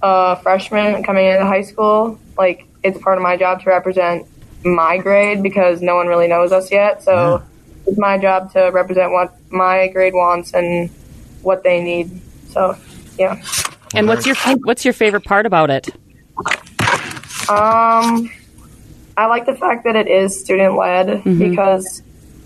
a 0.01 0.37
freshman 0.37 1.03
coming 1.03 1.25
into 1.25 1.45
high 1.45 1.63
school, 1.63 2.17
like 2.37 2.67
it's 2.83 2.97
part 2.99 3.17
of 3.17 3.21
my 3.21 3.35
job 3.35 3.63
to 3.63 3.69
represent 3.69 4.27
my 4.63 4.97
grade 4.97 5.43
because 5.43 5.81
no 5.81 5.95
one 5.95 6.07
really 6.07 6.29
knows 6.29 6.53
us 6.53 6.71
yet. 6.71 7.03
So 7.03 7.43
it's 7.85 7.97
my 7.97 8.17
job 8.17 8.53
to 8.53 8.69
represent 8.69 9.11
what 9.11 9.35
my 9.51 9.89
grade 9.89 10.13
wants 10.13 10.53
and 10.53 10.89
what 11.41 11.63
they 11.63 11.83
need. 11.83 12.21
So 12.51 12.77
yeah. 13.19 13.43
And 13.93 14.07
what's 14.07 14.25
your 14.25 14.35
what's 14.63 14.85
your 14.85 14.93
favorite 14.93 15.25
part 15.25 15.45
about 15.45 15.69
it? 15.69 15.89
Um, 17.49 18.31
I 19.17 19.27
like 19.27 19.45
the 19.45 19.55
fact 19.55 19.85
that 19.85 19.95
it 19.95 20.07
is 20.07 20.39
student 20.39 20.75
led 20.75 21.07
mm-hmm. 21.07 21.39
because 21.39 22.01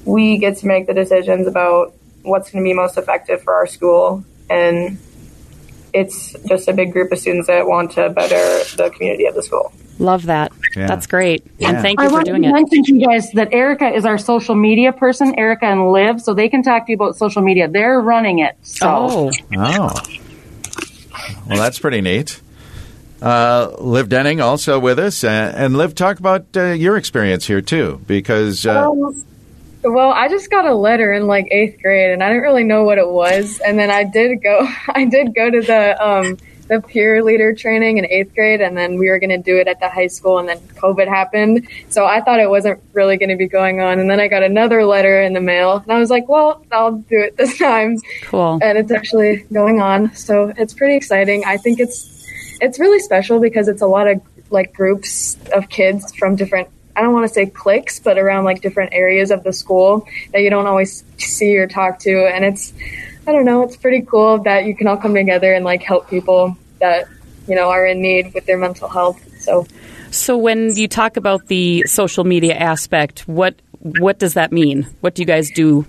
we 0.06 0.38
get 0.38 0.58
to 0.58 0.68
make 0.68 0.88
the 0.88 0.94
decisions 0.94 1.48
about 1.48 1.94
what's 2.22 2.52
going 2.52 2.64
to 2.64 2.68
be 2.68 2.74
most 2.74 2.98
effective 2.98 3.42
for 3.42 3.54
our 3.54 3.68
school, 3.68 4.24
and 4.50 4.98
it's 5.94 6.36
just 6.48 6.68
a 6.68 6.74
big 6.74 6.92
group 6.94 7.12
of 7.12 7.20
students 7.20 7.48
that 7.48 7.66
want 7.66 7.92
to 7.94 8.10
better 8.10 8.36
the 8.76 8.92
community 8.96 9.26
of 9.26 9.36
the 9.36 9.44
school. 9.44 9.74
Love 9.98 10.28
that. 10.28 10.54
Yeah. 10.76 10.88
That's 10.88 11.08
great. 11.08 11.46
Yeah. 11.58 11.70
And 11.70 11.82
thank 11.82 12.00
I 12.00 12.04
you 12.04 12.10
for 12.10 12.14
want 12.14 12.26
doing 12.26 12.44
to 12.44 12.50
it. 12.50 12.54
mention 12.54 12.84
to 12.84 12.96
you 12.96 13.06
guys 13.06 13.32
that 13.32 13.52
Erica 13.52 13.90
is 13.90 14.06
our 14.06 14.18
social 14.18 14.56
media 14.56 14.94
person, 14.94 15.38
Erica 15.38 15.66
and 15.66 15.92
Liv, 15.92 16.22
so 16.22 16.34
they 16.34 16.48
can 16.48 16.64
talk 16.64 16.86
to 16.86 16.92
you 16.92 16.96
about 16.96 17.18
social 17.18 17.42
media. 17.42 17.68
They're 17.68 18.00
running 18.00 18.40
it. 18.40 18.56
So 18.62 18.88
Oh, 18.88 19.32
Oh. 19.58 19.94
Well, 21.48 21.58
that's 21.58 21.80
pretty 21.80 22.02
neat. 22.02 22.42
Uh, 23.22 23.76
Liv 23.80 24.10
Denning 24.10 24.42
also 24.42 24.80
with 24.80 25.00
us. 25.00 25.24
Uh, 25.24 25.54
and 25.56 25.78
Liv, 25.78 25.96
talk 25.96 26.20
about 26.20 26.46
uh, 26.56 26.68
your 26.72 26.98
experience 26.98 27.46
here, 27.48 27.62
too, 27.62 28.02
because. 28.08 28.66
Uh, 28.66 28.90
Um, 28.90 29.26
well, 29.84 30.12
I 30.12 30.28
just 30.28 30.50
got 30.50 30.66
a 30.66 30.74
letter 30.74 31.14
in 31.14 31.26
like 31.28 31.48
eighth 31.52 31.82
grade, 31.82 32.12
and 32.12 32.22
I 32.22 32.28
didn't 32.28 32.44
really 32.44 32.66
know 32.66 32.84
what 32.84 32.98
it 32.98 33.08
was. 33.08 33.60
And 33.66 33.80
then 33.80 33.90
I 33.90 34.04
did 34.04 34.42
go, 34.44 34.68
I 34.90 35.06
did 35.06 35.34
go 35.34 35.50
to 35.50 35.62
the 35.62 36.06
um, 36.06 36.38
the 36.68 36.82
peer 36.82 37.24
leader 37.24 37.54
training 37.56 37.98
in 37.98 38.06
eighth 38.06 38.36
grade, 38.36 38.62
and 38.62 38.78
then 38.78 38.98
we 39.00 39.10
were 39.10 39.20
going 39.20 39.32
to 39.32 39.38
do 39.38 39.58
it 39.58 39.68
at 39.68 39.80
the 39.80 39.90
high 39.90 40.08
school, 40.08 40.38
and 40.38 40.48
then 40.48 40.60
COVID 40.76 41.08
happened, 41.08 41.68
so 41.90 42.06
I 42.06 42.22
thought 42.22 42.40
it 42.40 42.50
wasn't 42.50 42.80
really 42.94 43.18
going 43.18 43.30
to 43.30 43.36
be 43.36 43.48
going 43.48 43.80
on. 43.82 44.00
And 44.00 44.08
then 44.10 44.20
I 44.20 44.28
got 44.28 44.44
another 44.44 44.86
letter 44.86 45.20
in 45.22 45.34
the 45.34 45.42
mail, 45.42 45.78
and 45.78 45.92
I 45.92 45.98
was 45.98 46.12
like, 46.12 46.28
well, 46.30 46.64
I'll 46.72 46.98
do 46.98 47.18
it 47.20 47.38
this 47.38 47.58
time, 47.68 47.98
cool. 48.26 48.60
and 48.62 48.78
it's 48.78 48.92
actually 48.92 49.46
going 49.52 49.82
on. 49.82 50.14
So 50.14 50.54
it's 50.58 50.74
pretty 50.76 50.96
exciting. 50.96 51.44
I 51.46 51.58
think 51.58 51.80
it's 51.80 52.19
it's 52.62 52.80
really 52.80 53.00
special 53.00 53.40
because 53.40 53.68
it's 53.68 53.82
a 53.82 53.88
lot 53.88 54.08
of 54.08 54.22
like 54.50 54.74
groups 54.74 55.38
of 55.54 55.70
kids 55.70 56.14
from 56.16 56.36
different 56.36 56.70
I 56.96 57.02
don't 57.02 57.14
want 57.14 57.30
to 57.30 57.34
say 57.34 57.46
cliques, 57.46 58.00
but 58.00 58.18
around 58.18 58.44
like 58.44 58.62
different 58.62 58.92
areas 58.94 59.32
of 59.32 59.46
the 59.46 59.54
school 59.54 60.06
that 60.34 60.42
you 60.42 60.50
don't 60.50 60.68
always 60.68 61.06
see 61.18 61.56
or 61.56 61.66
talk 61.66 62.00
to. 62.00 62.28
And 62.28 62.44
it's, 62.44 62.74
I 63.26 63.32
don't 63.32 63.46
know, 63.46 63.64
it's 63.64 63.78
pretty 63.78 64.02
cool 64.02 64.40
that 64.40 64.66
you 64.66 64.76
can 64.76 64.86
all 64.88 64.98
come 64.98 65.16
together 65.16 65.54
and 65.54 65.64
like 65.64 65.82
help 65.82 66.10
people 66.10 66.58
that, 66.80 67.08
you 67.48 67.56
know, 67.56 67.70
are 67.70 67.86
in 67.86 68.02
need 68.02 68.34
with 68.34 68.46
their 68.46 68.58
mental 68.58 68.90
health. 68.90 69.24
So, 69.40 69.66
So 70.12 70.38
when 70.38 70.76
you 70.76 70.90
talk 70.90 71.16
about 71.16 71.48
the 71.48 71.84
social 71.88 72.26
media 72.26 72.56
aspect, 72.56 73.22
what 73.30 73.56
what 73.80 74.20
does 74.20 74.34
that 74.34 74.52
mean? 74.52 74.86
What 75.00 75.16
do 75.16 75.22
you 75.22 75.26
guys 75.26 75.50
do 75.52 75.86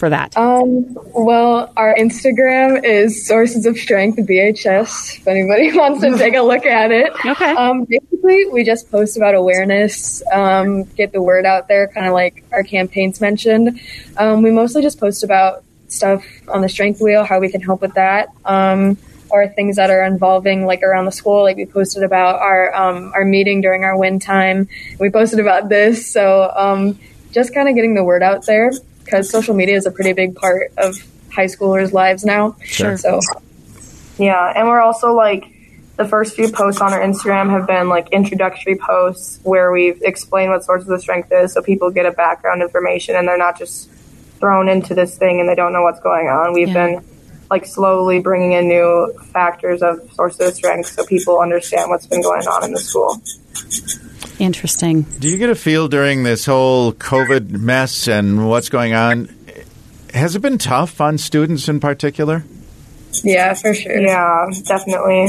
for 0.00 0.08
that? 0.08 0.36
um, 0.36 0.96
well, 1.14 1.72
our 1.76 1.94
Instagram 1.94 2.82
is 2.82 3.26
Sources 3.26 3.66
of 3.66 3.76
Strength 3.76 4.18
BHS. 4.20 5.18
If 5.18 5.28
anybody 5.28 5.70
wants 5.76 6.00
to 6.00 6.16
take 6.16 6.34
a 6.34 6.40
look 6.40 6.64
at 6.64 6.90
it. 6.90 7.12
Okay. 7.24 7.52
Um, 7.52 7.84
basically, 7.84 8.46
we 8.46 8.64
just 8.64 8.90
post 8.90 9.16
about 9.18 9.34
awareness, 9.34 10.22
um, 10.32 10.84
get 10.84 11.12
the 11.12 11.22
word 11.22 11.44
out 11.44 11.68
there, 11.68 11.86
kind 11.88 12.06
of 12.06 12.14
like 12.14 12.42
our 12.50 12.64
campaigns 12.64 13.20
mentioned. 13.20 13.78
Um, 14.16 14.42
we 14.42 14.50
mostly 14.50 14.80
just 14.82 14.98
post 14.98 15.22
about 15.22 15.62
stuff 15.88 16.24
on 16.48 16.62
the 16.62 16.68
strength 16.68 17.00
wheel, 17.00 17.22
how 17.22 17.38
we 17.38 17.50
can 17.50 17.60
help 17.60 17.82
with 17.82 17.94
that, 17.94 18.30
um, 18.46 18.96
or 19.28 19.48
things 19.48 19.76
that 19.76 19.90
are 19.90 20.04
involving 20.04 20.64
like 20.64 20.82
around 20.82 21.04
the 21.04 21.12
school. 21.12 21.42
Like 21.42 21.58
we 21.58 21.66
posted 21.66 22.02
about 22.02 22.40
our 22.40 22.74
um, 22.74 23.12
our 23.14 23.24
meeting 23.24 23.60
during 23.60 23.84
our 23.84 23.98
win 23.98 24.18
time. 24.18 24.66
We 24.98 25.10
posted 25.10 25.40
about 25.40 25.68
this, 25.68 26.10
so 26.10 26.50
um, 26.56 26.98
just 27.32 27.52
kind 27.52 27.68
of 27.68 27.74
getting 27.74 27.94
the 27.94 28.02
word 28.02 28.22
out 28.22 28.46
there 28.46 28.72
because 29.04 29.30
social 29.30 29.54
media 29.54 29.76
is 29.76 29.86
a 29.86 29.90
pretty 29.90 30.12
big 30.12 30.34
part 30.36 30.72
of 30.78 30.96
high 31.32 31.46
schoolers' 31.46 31.92
lives 31.92 32.24
now. 32.24 32.56
Sure. 32.64 32.96
So 32.96 33.20
Yeah, 34.18 34.52
and 34.54 34.68
we're 34.68 34.80
also 34.80 35.12
like 35.14 35.46
the 35.96 36.06
first 36.08 36.34
few 36.34 36.50
posts 36.50 36.80
on 36.80 36.92
our 36.92 37.00
Instagram 37.00 37.50
have 37.50 37.66
been 37.66 37.88
like 37.88 38.08
introductory 38.10 38.76
posts 38.76 39.38
where 39.42 39.70
we've 39.70 40.00
explained 40.02 40.50
what 40.50 40.64
sources 40.64 40.88
of 40.88 41.00
strength 41.00 41.30
is 41.30 41.52
so 41.52 41.60
people 41.62 41.90
get 41.90 42.06
a 42.06 42.12
background 42.12 42.62
information 42.62 43.16
and 43.16 43.28
they're 43.28 43.36
not 43.38 43.58
just 43.58 43.90
thrown 44.38 44.68
into 44.68 44.94
this 44.94 45.18
thing 45.18 45.40
and 45.40 45.48
they 45.48 45.54
don't 45.54 45.72
know 45.74 45.82
what's 45.82 46.00
going 46.00 46.28
on. 46.28 46.54
We've 46.54 46.68
Yeah. 46.68 46.86
been 46.86 47.04
like 47.50 47.66
slowly 47.66 48.20
bringing 48.20 48.52
in 48.52 48.68
new 48.68 49.12
factors 49.32 49.82
of 49.82 50.00
sources 50.14 50.40
of 50.48 50.54
strength 50.54 50.88
so 50.92 51.04
people 51.04 51.40
understand 51.40 51.90
what's 51.90 52.06
been 52.06 52.22
going 52.22 52.46
on 52.46 52.64
in 52.64 52.72
the 52.72 52.78
school. 52.78 53.20
Interesting. 54.38 55.02
do 55.02 55.28
you 55.28 55.38
get 55.38 55.50
a 55.50 55.54
feel 55.54 55.88
during 55.88 56.22
this 56.22 56.46
whole 56.46 56.92
COVID 56.92 57.50
mess 57.50 58.08
and 58.08 58.48
what's 58.48 58.68
going 58.68 58.94
on? 58.94 59.34
Has 60.14 60.34
it 60.34 60.40
been 60.40 60.58
tough 60.58 61.00
on 61.00 61.18
students 61.18 61.68
in 61.68 61.80
particular? 61.80 62.44
yeah, 63.22 63.54
for 63.54 63.74
sure. 63.74 64.00
Yeah, 64.00 64.46
definitely. 64.66 65.28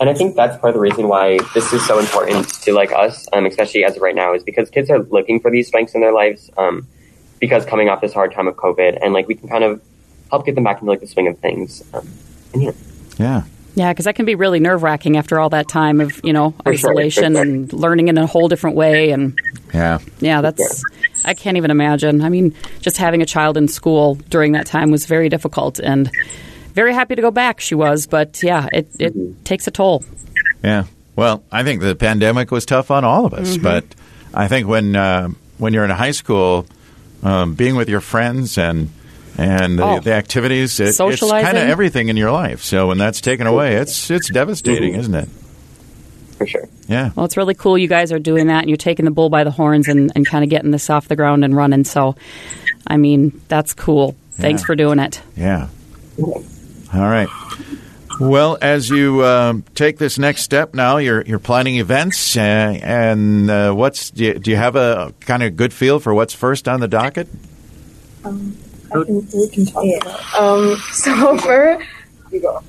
And 0.00 0.08
I 0.08 0.14
think 0.14 0.34
that's 0.34 0.56
part 0.58 0.70
of 0.70 0.74
the 0.74 0.80
reason 0.80 1.08
why 1.08 1.38
this 1.52 1.72
is 1.72 1.86
so 1.86 1.98
important 1.98 2.48
to 2.62 2.72
like 2.72 2.92
us, 2.92 3.28
um, 3.32 3.46
especially 3.46 3.84
as 3.84 3.96
of 3.96 4.02
right 4.02 4.14
now, 4.14 4.34
is 4.34 4.42
because 4.42 4.70
kids 4.70 4.90
are 4.90 5.00
looking 5.00 5.40
for 5.40 5.50
these 5.50 5.66
strengths 5.66 5.94
in 5.94 6.00
their 6.00 6.12
lives. 6.12 6.50
Um, 6.56 6.86
because 7.40 7.66
coming 7.66 7.88
off 7.90 8.00
this 8.00 8.14
hard 8.14 8.32
time 8.32 8.48
of 8.48 8.56
COVID, 8.56 8.98
and 9.02 9.12
like 9.12 9.28
we 9.28 9.34
can 9.34 9.48
kind 9.48 9.64
of 9.64 9.82
help 10.30 10.46
get 10.46 10.54
them 10.54 10.64
back 10.64 10.80
into 10.80 10.90
like 10.90 11.00
the 11.00 11.06
swing 11.06 11.28
of 11.28 11.38
things. 11.38 11.82
Um, 11.92 12.08
and 12.54 12.62
yeah, 12.62 12.72
Yeah. 13.18 13.42
Yeah, 13.76 13.92
because 13.92 14.04
that 14.04 14.14
can 14.14 14.24
be 14.24 14.34
really 14.36 14.60
nerve 14.60 14.82
wracking 14.84 15.16
after 15.16 15.40
all 15.40 15.50
that 15.50 15.66
time 15.68 16.00
of 16.00 16.20
you 16.22 16.32
know 16.32 16.52
For 16.62 16.70
isolation 16.72 17.32
sure. 17.34 17.42
and 17.42 17.72
learning 17.72 18.08
in 18.08 18.16
a 18.18 18.26
whole 18.26 18.48
different 18.48 18.76
way. 18.76 19.10
And 19.10 19.36
Yeah. 19.72 19.98
yeah, 20.20 20.40
that's 20.40 20.82
I 21.24 21.34
can't 21.34 21.56
even 21.56 21.70
imagine. 21.70 22.22
I 22.22 22.28
mean, 22.28 22.54
just 22.80 22.96
having 22.98 23.22
a 23.22 23.26
child 23.26 23.56
in 23.56 23.66
school 23.68 24.14
during 24.30 24.52
that 24.52 24.66
time 24.66 24.90
was 24.90 25.06
very 25.06 25.28
difficult, 25.28 25.80
and 25.80 26.10
very 26.74 26.92
happy 26.94 27.14
to 27.16 27.22
go 27.22 27.30
back. 27.30 27.60
She 27.60 27.74
was, 27.74 28.06
but 28.06 28.42
yeah, 28.42 28.68
it 28.72 28.88
it 29.00 29.44
takes 29.44 29.66
a 29.66 29.70
toll. 29.70 30.04
Yeah. 30.62 30.84
Well, 31.16 31.42
I 31.52 31.62
think 31.62 31.80
the 31.80 31.94
pandemic 31.94 32.50
was 32.50 32.66
tough 32.66 32.90
on 32.90 33.04
all 33.04 33.24
of 33.26 33.34
us, 33.34 33.56
but 33.56 33.84
I 34.34 34.48
think 34.48 34.66
when 34.68 34.94
uh, 34.96 35.28
when 35.58 35.72
you're 35.72 35.84
in 35.84 35.90
high 35.90 36.10
school, 36.12 36.66
um, 37.22 37.54
being 37.54 37.74
with 37.76 37.88
your 37.88 38.00
friends 38.00 38.58
and 38.58 38.90
and 39.38 39.78
the, 39.78 39.84
Oh. 39.84 40.00
the 40.00 40.12
activities, 40.12 40.78
it, 40.80 40.88
it's 40.88 40.98
kind 40.98 41.56
of 41.58 41.68
everything 41.68 42.08
in 42.08 42.16
your 42.16 42.30
life. 42.30 42.62
So 42.62 42.88
when 42.88 42.98
that's 42.98 43.20
taken 43.20 43.46
away, 43.46 43.76
it's 43.76 44.10
it's 44.10 44.30
devastating, 44.30 44.94
isn't 44.94 45.14
it? 45.14 45.28
for 46.38 46.46
sure. 46.48 46.68
Yeah. 46.88 47.10
Well, 47.14 47.24
it's 47.26 47.36
really 47.36 47.54
cool 47.54 47.78
you 47.78 47.86
guys 47.86 48.10
are 48.10 48.18
doing 48.18 48.48
that 48.48 48.60
and 48.62 48.68
you're 48.68 48.76
taking 48.76 49.04
the 49.04 49.12
bull 49.12 49.28
by 49.30 49.44
the 49.44 49.52
horns 49.52 49.86
and, 49.86 50.10
and 50.16 50.26
kind 50.26 50.42
of 50.42 50.50
getting 50.50 50.72
this 50.72 50.90
off 50.90 51.06
the 51.06 51.14
ground 51.14 51.44
and 51.44 51.56
running. 51.56 51.84
So, 51.84 52.16
I 52.88 52.96
mean, 52.96 53.40
that's 53.46 53.72
cool. 53.72 54.16
Thanks 54.32 54.62
Yeah. 54.62 54.66
for 54.66 54.74
doing 54.74 54.98
it. 54.98 55.22
Yeah. 55.36 55.68
All 56.20 56.34
right. 56.92 57.28
Well, 58.20 58.58
as 58.60 58.90
you 58.90 59.24
um, 59.24 59.64
take 59.76 59.98
this 59.98 60.18
next 60.18 60.42
step 60.42 60.74
now, 60.74 60.96
you're 60.98 61.22
you're 61.22 61.38
planning 61.40 61.76
events, 61.76 62.36
uh, 62.36 62.40
and 62.40 63.50
uh, 63.50 63.72
what's 63.72 64.10
do 64.10 64.24
you, 64.24 64.34
do 64.34 64.50
you 64.52 64.56
have 64.56 64.76
a 64.76 65.12
kind 65.20 65.42
of 65.42 65.56
good 65.56 65.72
feel 65.72 65.98
for 65.98 66.14
what's 66.14 66.32
first 66.34 66.68
on 66.68 66.78
the 66.80 66.86
docket? 66.88 67.28
Um, 68.24 68.56
so 70.92 71.36
for 71.38 71.78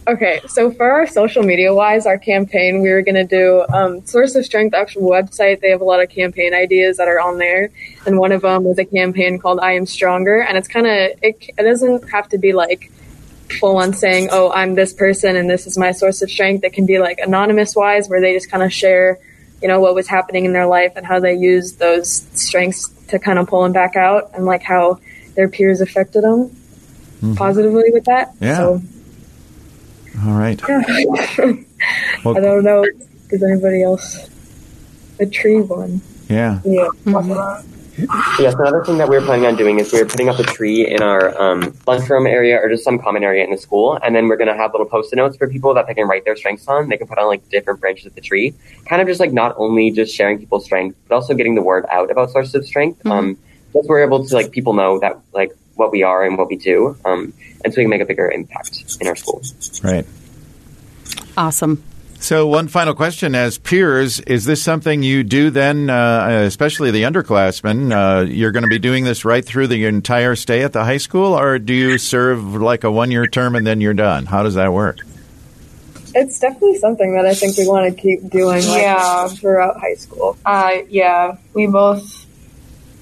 okay, 0.08 0.42
so 0.48 0.72
for 0.72 0.90
our 0.90 1.08
social 1.08 1.44
media 1.44 1.74
wise, 1.74 2.06
our 2.06 2.18
campaign, 2.18 2.82
we 2.82 2.90
were 2.90 3.02
gonna 3.02 3.26
do 3.26 3.66
um, 3.74 4.06
Source 4.06 4.36
of 4.36 4.46
Strength 4.46 4.74
actual 4.74 5.10
website. 5.10 5.62
They 5.62 5.70
have 5.70 5.82
a 5.82 5.86
lot 5.86 6.02
of 6.02 6.10
campaign 6.10 6.54
ideas 6.54 6.98
that 6.98 7.08
are 7.08 7.20
on 7.20 7.38
there, 7.38 7.72
and 8.06 8.18
one 8.18 8.32
of 8.32 8.42
them 8.42 8.64
was 8.64 8.78
a 8.78 8.86
campaign 8.86 9.40
called 9.40 9.60
"I 9.62 9.74
Am 9.74 9.86
Stronger," 9.86 10.42
and 10.42 10.58
it's 10.58 10.68
kind 10.68 10.86
of 10.86 10.94
it, 11.22 11.52
it 11.58 11.64
doesn't 11.64 12.10
have 12.10 12.30
to 12.30 12.38
be 12.38 12.54
like 12.54 12.92
full 13.60 13.78
on 13.78 13.94
saying, 13.94 14.30
"Oh, 14.32 14.52
I'm 14.52 14.76
this 14.76 14.94
person 14.94 15.36
and 15.36 15.50
this 15.50 15.68
is 15.68 15.78
my 15.78 15.92
source 15.92 16.22
of 16.22 16.30
strength." 16.30 16.64
It 16.64 16.74
can 16.74 16.86
be 16.86 17.00
like 17.00 17.20
anonymous 17.20 17.76
wise, 17.76 18.08
where 18.08 18.22
they 18.22 18.34
just 18.34 18.52
kind 18.52 18.64
of 18.64 18.72
share, 18.72 19.20
you 19.62 19.68
know, 19.68 19.80
what 19.80 19.96
was 19.96 20.08
happening 20.08 20.46
in 20.46 20.54
their 20.54 20.68
life 20.68 20.94
and 20.96 21.06
how 21.06 21.20
they 21.20 21.34
used 21.34 21.80
those 21.80 22.28
strengths 22.34 22.90
to 23.08 23.20
kind 23.20 23.40
of 23.40 23.48
pull 23.48 23.64
them 23.64 23.74
back 23.74 23.96
out, 23.96 24.32
and 24.34 24.46
like 24.46 24.62
how 24.64 25.00
their 25.36 25.50
peers 25.50 25.82
affected 25.82 26.24
them 26.24 26.56
positively 27.36 27.92
with 27.92 28.06
that. 28.06 28.34
Yeah. 28.40 28.58
So 28.58 28.82
All 30.26 30.34
right. 30.34 30.62
I 30.70 31.66
don't 32.24 32.64
know. 32.64 32.86
Does 33.30 33.44
anybody 33.44 33.84
else? 33.84 34.30
The 35.18 35.26
tree 35.26 35.62
one. 35.62 36.02
Yeah. 36.30 36.62
Yeah. 36.66 36.90
Yes, 38.40 38.54
another 38.56 38.84
thing 38.84 38.98
that 38.98 39.08
we 39.08 39.18
were 39.18 39.26
planning 39.26 39.46
on 39.46 39.56
doing 39.56 39.80
is 39.80 39.94
we 39.94 40.00
were 40.00 40.06
putting 40.08 40.28
up 40.28 40.38
a 40.38 40.44
tree 40.44 40.86
in 40.86 41.02
our 41.02 41.40
um, 41.42 41.74
lunchroom 41.88 42.28
area 42.28 42.58
or 42.58 42.68
just 42.68 42.84
some 42.84 43.00
common 43.00 43.24
area 43.24 43.44
in 43.44 43.52
the 43.52 43.58
school, 43.58 43.98
and 44.04 44.14
then 44.14 44.28
we're 44.28 44.36
going 44.36 44.50
to 44.50 44.56
have 44.56 44.74
little 44.74 44.86
post-it 44.86 45.16
notes 45.16 45.38
for 45.38 45.48
people 45.48 45.74
that 45.74 45.88
they 45.88 45.94
can 45.94 46.06
write 46.06 46.26
their 46.26 46.36
strengths 46.36 46.68
on. 46.68 46.90
They 46.90 46.98
can 46.98 47.08
put 47.08 47.18
on 47.18 47.28
like 47.28 47.48
different 47.50 47.80
branches 47.80 48.08
of 48.08 48.16
the 48.16 48.20
tree, 48.22 48.54
kind 48.86 49.02
of 49.02 49.08
just 49.08 49.22
like 49.22 49.32
not 49.32 49.56
only 49.58 49.92
just 49.92 50.14
sharing 50.14 50.40
people's 50.40 50.66
strengths, 50.66 51.00
but 51.08 51.16
also 51.16 51.34
getting 51.34 51.56
the 51.56 51.62
word 51.62 51.86
out 51.90 52.12
about 52.12 52.32
sources 52.32 52.54
of 52.54 52.66
strength. 52.66 53.06
Um, 53.06 53.38
so 53.84 53.88
we're 53.90 54.04
able 54.04 54.26
to 54.26 54.34
like 54.36 54.52
people 54.52 54.74
know 54.74 55.00
that 55.00 55.20
like 55.34 55.52
what 55.76 55.92
we 55.92 56.04
are 56.04 56.24
and 56.26 56.38
what 56.38 56.48
we 56.48 56.56
do, 56.56 56.98
um, 57.06 57.34
and 57.64 57.74
so 57.74 57.78
we 57.78 57.84
can 57.84 57.90
make 57.90 58.02
a 58.02 58.06
bigger 58.06 58.32
impact 58.32 58.98
in 59.02 59.08
our 59.08 59.16
school. 59.16 59.42
Right. 59.84 60.06
Awesome. 61.38 61.84
So, 62.20 62.48
one 62.48 62.70
final 62.70 62.96
question: 62.96 63.36
As 63.36 63.58
peers, 63.58 64.20
is 64.22 64.46
this 64.46 64.64
something 64.64 65.04
you 65.04 65.24
do 65.24 65.50
then, 65.50 65.90
uh, 65.90 66.44
especially 66.46 66.90
the 66.92 67.04
underclassmen? 67.04 67.92
Uh, 67.92 68.26
you're 68.26 68.52
going 68.52 68.64
to 68.64 68.70
be 68.70 68.80
doing 68.80 69.04
this 69.04 69.26
right 69.26 69.46
through 69.46 69.68
the 69.68 69.86
entire 69.86 70.36
stay 70.36 70.64
at 70.64 70.74
the 70.74 70.84
high 70.86 70.98
school, 70.98 71.38
or 71.38 71.60
do 71.60 71.74
you 71.74 71.98
serve 71.98 72.56
like 72.56 72.84
a 72.84 72.92
one-year 72.92 73.28
term 73.28 73.56
and 73.56 73.68
then 73.68 73.82
you're 73.82 73.94
done? 73.94 74.26
How 74.26 74.44
does 74.44 74.56
that 74.56 74.72
work? 74.74 75.00
It's 76.16 76.40
definitely 76.40 76.78
something 76.80 77.14
that 77.16 77.26
I 77.26 77.34
think 77.36 77.58
we 77.58 77.68
want 77.68 77.94
to 77.94 78.02
keep 78.02 78.30
doing 78.30 78.66
like, 78.66 78.82
Yeah. 78.82 79.28
throughout 79.28 79.80
high 79.80 79.96
school. 79.96 80.38
Uh, 80.46 80.78
yeah, 80.90 81.36
we 81.54 81.68
both. 81.68 82.25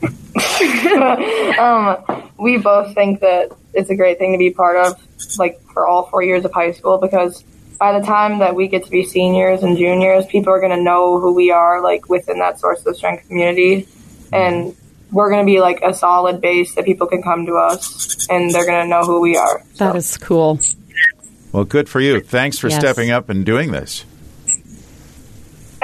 um, 1.60 2.30
we 2.38 2.58
both 2.58 2.94
think 2.94 3.22
that 3.22 3.52
it's 3.74 3.90
a 3.90 3.96
great 3.96 4.18
thing 4.20 4.32
to 4.34 4.38
be 4.38 4.50
part 4.52 4.78
of, 4.78 5.02
like 5.38 5.62
for 5.74 5.88
all 5.88 6.06
four 6.08 6.24
years 6.24 6.46
of 6.46 6.54
high 6.54 6.72
school, 6.72 6.98
because 6.98 7.44
by 7.80 7.98
the 8.00 8.06
time 8.06 8.40
that 8.40 8.56
we 8.56 8.68
get 8.68 8.86
to 8.86 8.92
be 8.92 9.04
seniors 9.04 9.64
and 9.64 9.78
juniors, 9.78 10.26
people 10.26 10.54
are 10.54 10.60
going 10.60 10.76
to 10.76 10.82
know 10.82 11.20
who 11.20 11.34
we 11.34 11.52
are, 11.52 11.82
like 11.82 12.08
within 12.10 12.40
that 12.40 12.60
source 12.60 12.86
of 12.86 12.96
strength 12.96 13.28
community, 13.28 13.88
and 14.32 14.76
we're 15.12 15.30
going 15.30 15.46
to 15.46 15.52
be 15.52 15.60
like 15.60 15.82
a 15.82 15.94
solid 15.94 16.42
base 16.42 16.76
that 16.76 16.86
people 16.86 17.08
can 17.08 17.22
come 17.22 17.46
to 17.46 17.56
us, 17.56 18.28
and 18.30 18.52
they're 18.52 18.66
going 18.66 18.84
to 18.84 18.88
know 18.90 19.04
who 19.04 19.22
we 19.22 19.38
are. 19.38 19.64
That 19.78 19.96
is 19.96 20.18
cool. 20.18 20.60
Well, 21.52 21.66
good 21.66 21.88
for 21.88 22.00
you. 22.00 22.20
Thanks 22.20 22.58
for 22.58 22.68
Yes. 22.68 22.80
stepping 22.80 23.12
up 23.12 23.30
and 23.30 23.46
doing 23.46 23.72
this. 23.72 24.06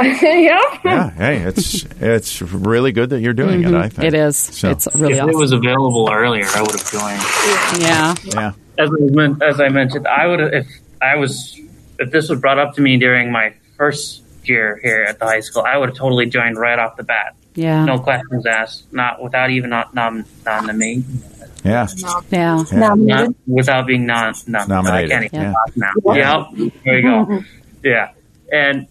yeah. 0.22 0.62
Yeah, 0.84 1.10
hey, 1.12 1.38
it's 1.38 1.84
it's 2.00 2.42
really 2.42 2.92
good 2.92 3.10
that 3.12 3.20
you're 3.22 3.34
doing 3.34 3.64
it. 3.64 3.68
Mm-hmm. 3.68 3.76
I 3.76 3.90
think 3.90 4.08
It 4.08 4.14
is. 4.14 4.38
So- 4.38 4.70
It's 4.72 4.88
really 4.96 5.14
if 5.16 5.20
awesome. 5.24 5.30
it 5.30 5.38
was 5.38 5.52
available 5.52 6.10
earlier, 6.12 6.46
I 6.56 6.62
would 6.62 6.72
have 6.72 6.92
joined. 6.92 7.82
yeah. 7.82 8.16
Yeah, 8.24 8.52
As 8.78 8.90
I, 8.90 9.12
men- 9.12 9.38
as 9.42 9.60
I 9.60 9.70
mentioned, 9.70 10.08
I 10.08 10.28
would 10.28 10.40
if 10.40 10.68
I 11.02 11.16
was 11.16 11.60
if 12.00 12.12
this 12.12 12.30
was 12.30 12.40
brought 12.40 12.60
up 12.60 12.76
to 12.76 12.82
me 12.82 12.98
during 12.98 13.32
my 13.32 13.54
first 13.78 14.24
year 14.46 14.80
here 14.82 15.04
at 15.08 15.20
the 15.20 15.26
high 15.26 15.42
school, 15.42 15.64
I 15.64 15.78
would 15.78 15.90
have 15.90 15.98
totally 15.98 16.26
joined 16.28 16.58
right 16.58 16.80
off 16.80 16.96
the 16.98 17.04
bat. 17.04 17.36
Yeah. 17.56 17.84
No 17.84 18.00
questions 18.00 18.46
asked, 18.46 18.92
not 18.94 19.22
without 19.22 19.50
even 19.50 19.70
not 19.72 19.94
nom, 19.94 20.24
nominating, 20.46 21.04
yeah, 21.66 21.88
Yeah. 22.32 22.64
yeah. 22.72 22.94
not 22.96 23.36
without 23.48 23.86
being 23.86 24.06
non, 24.06 24.34
non 24.48 24.70
Nominated, 24.70 25.12
I 25.12 25.14
can't 25.14 25.26
even 25.26 25.42
yeah. 25.42 25.54
talk 25.54 25.78
now. 25.78 26.14
Yep, 26.56 26.72
there 26.86 27.00
you 27.00 27.02
go. 27.02 27.44
Yeah, 27.84 28.12
and 28.52 28.88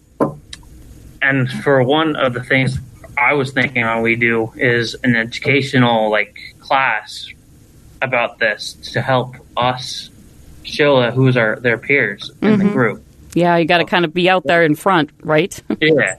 and 1.21 1.49
for 1.49 1.83
one 1.83 2.15
of 2.15 2.33
the 2.33 2.43
things 2.43 2.77
I 3.17 3.33
was 3.33 3.51
thinking 3.51 3.83
on 3.83 4.01
we 4.01 4.15
do 4.15 4.51
is 4.55 4.95
an 5.03 5.15
educational 5.15 6.09
like 6.09 6.55
class 6.59 7.27
about 8.01 8.39
this 8.39 8.73
to 8.93 9.01
help 9.01 9.35
us 9.57 10.09
show 10.63 11.11
who's 11.11 11.35
our 11.35 11.59
their 11.59 11.77
peers 11.77 12.31
in 12.41 12.59
the 12.59 12.65
group. 12.65 13.03
Yeah. 13.33 13.57
You 13.57 13.65
got 13.65 13.79
to 13.79 13.85
kind 13.85 14.05
of 14.05 14.13
be 14.13 14.29
out 14.29 14.43
there 14.45 14.63
in 14.63 14.75
front, 14.75 15.11
right? 15.21 15.61
Yeah. 15.81 16.17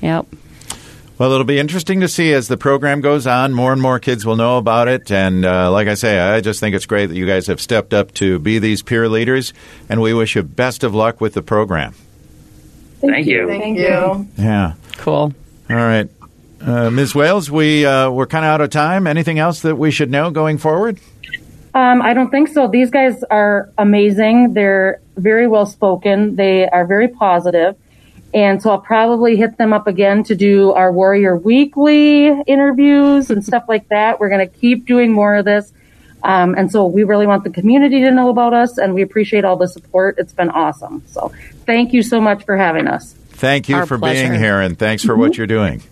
yep. 0.00 0.26
Well, 1.18 1.32
it'll 1.32 1.44
be 1.44 1.58
interesting 1.58 2.00
to 2.00 2.08
see 2.08 2.32
as 2.32 2.48
the 2.48 2.56
program 2.56 3.02
goes 3.02 3.26
on. 3.26 3.52
More 3.52 3.74
and 3.74 3.82
more 3.82 3.98
kids 3.98 4.24
will 4.24 4.36
know 4.36 4.56
about 4.56 4.88
it. 4.88 5.10
And 5.10 5.44
uh, 5.44 5.70
like 5.70 5.86
I 5.86 5.92
say, 5.94 6.18
I 6.18 6.40
just 6.40 6.60
think 6.60 6.74
it's 6.74 6.86
great 6.86 7.06
that 7.06 7.14
you 7.16 7.26
guys 7.26 7.46
have 7.48 7.60
stepped 7.60 7.92
up 7.92 8.14
to 8.14 8.38
be 8.38 8.58
these 8.58 8.82
peer 8.82 9.06
leaders. 9.06 9.52
And 9.90 10.00
we 10.00 10.14
wish 10.14 10.34
you 10.34 10.42
best 10.42 10.82
of 10.82 10.94
luck 10.94 11.20
with 11.20 11.34
the 11.34 11.42
program. 11.42 11.94
Thank 13.00 13.26
you. 13.26 13.46
Thank 13.46 13.78
you. 13.78 14.28
Yeah. 14.36 14.74
Cool. 14.98 15.32
All 15.70 15.76
right. 15.76 16.08
Uh, 16.60 16.90
Ms. 16.90 17.14
Wales, 17.14 17.50
we, 17.50 17.86
uh, 17.86 18.10
we're 18.10 18.26
kind 18.26 18.44
of 18.44 18.50
out 18.50 18.60
of 18.60 18.70
time. 18.70 19.06
Anything 19.06 19.38
else 19.38 19.60
that 19.60 19.76
we 19.76 19.90
should 19.90 20.10
know 20.10 20.30
going 20.30 20.58
forward? 20.58 21.00
Um, 21.72 22.02
I 22.02 22.12
don't 22.14 22.30
think 22.30 22.48
so. 22.48 22.68
These 22.68 22.90
guys 22.90 23.22
are 23.24 23.70
amazing. 23.78 24.54
They're 24.54 25.00
very 25.16 25.46
well 25.46 25.66
spoken. 25.66 26.36
They 26.36 26.68
are 26.68 26.86
very 26.86 27.08
positive. 27.08 27.76
And 28.34 28.62
so 28.62 28.70
I'll 28.70 28.80
probably 28.80 29.36
hit 29.36 29.56
them 29.56 29.72
up 29.72 29.86
again 29.86 30.22
to 30.24 30.36
do 30.36 30.72
our 30.72 30.92
Warrior 30.92 31.36
Weekly 31.36 32.28
interviews 32.42 33.30
and 33.30 33.44
stuff 33.44 33.64
like 33.68 33.88
that. 33.88 34.20
We're 34.20 34.28
going 34.28 34.46
to 34.48 34.58
keep 34.58 34.86
doing 34.86 35.12
more 35.12 35.36
of 35.36 35.44
this. 35.44 35.72
Um, 36.22 36.54
and 36.56 36.70
so 36.70 36.86
we 36.86 37.04
really 37.04 37.26
want 37.26 37.44
the 37.44 37.50
community 37.50 38.00
to 38.00 38.10
know 38.10 38.28
about 38.28 38.52
us 38.54 38.78
and 38.78 38.94
we 38.94 39.02
appreciate 39.02 39.44
all 39.44 39.56
the 39.56 39.68
support. 39.68 40.16
It's 40.18 40.32
been 40.32 40.50
awesome. 40.50 41.02
So 41.06 41.32
thank 41.66 41.92
you 41.92 42.02
so 42.02 42.20
much 42.20 42.44
for 42.44 42.56
having 42.56 42.86
us. 42.86 43.12
Thank 43.30 43.68
you 43.68 43.76
Our 43.76 43.86
for 43.86 43.98
pleasure. 43.98 44.28
being 44.28 44.38
here 44.40 44.60
and 44.60 44.78
thanks 44.78 45.02
for 45.04 45.16
what 45.16 45.36
you're 45.38 45.46
doing. 45.46 45.82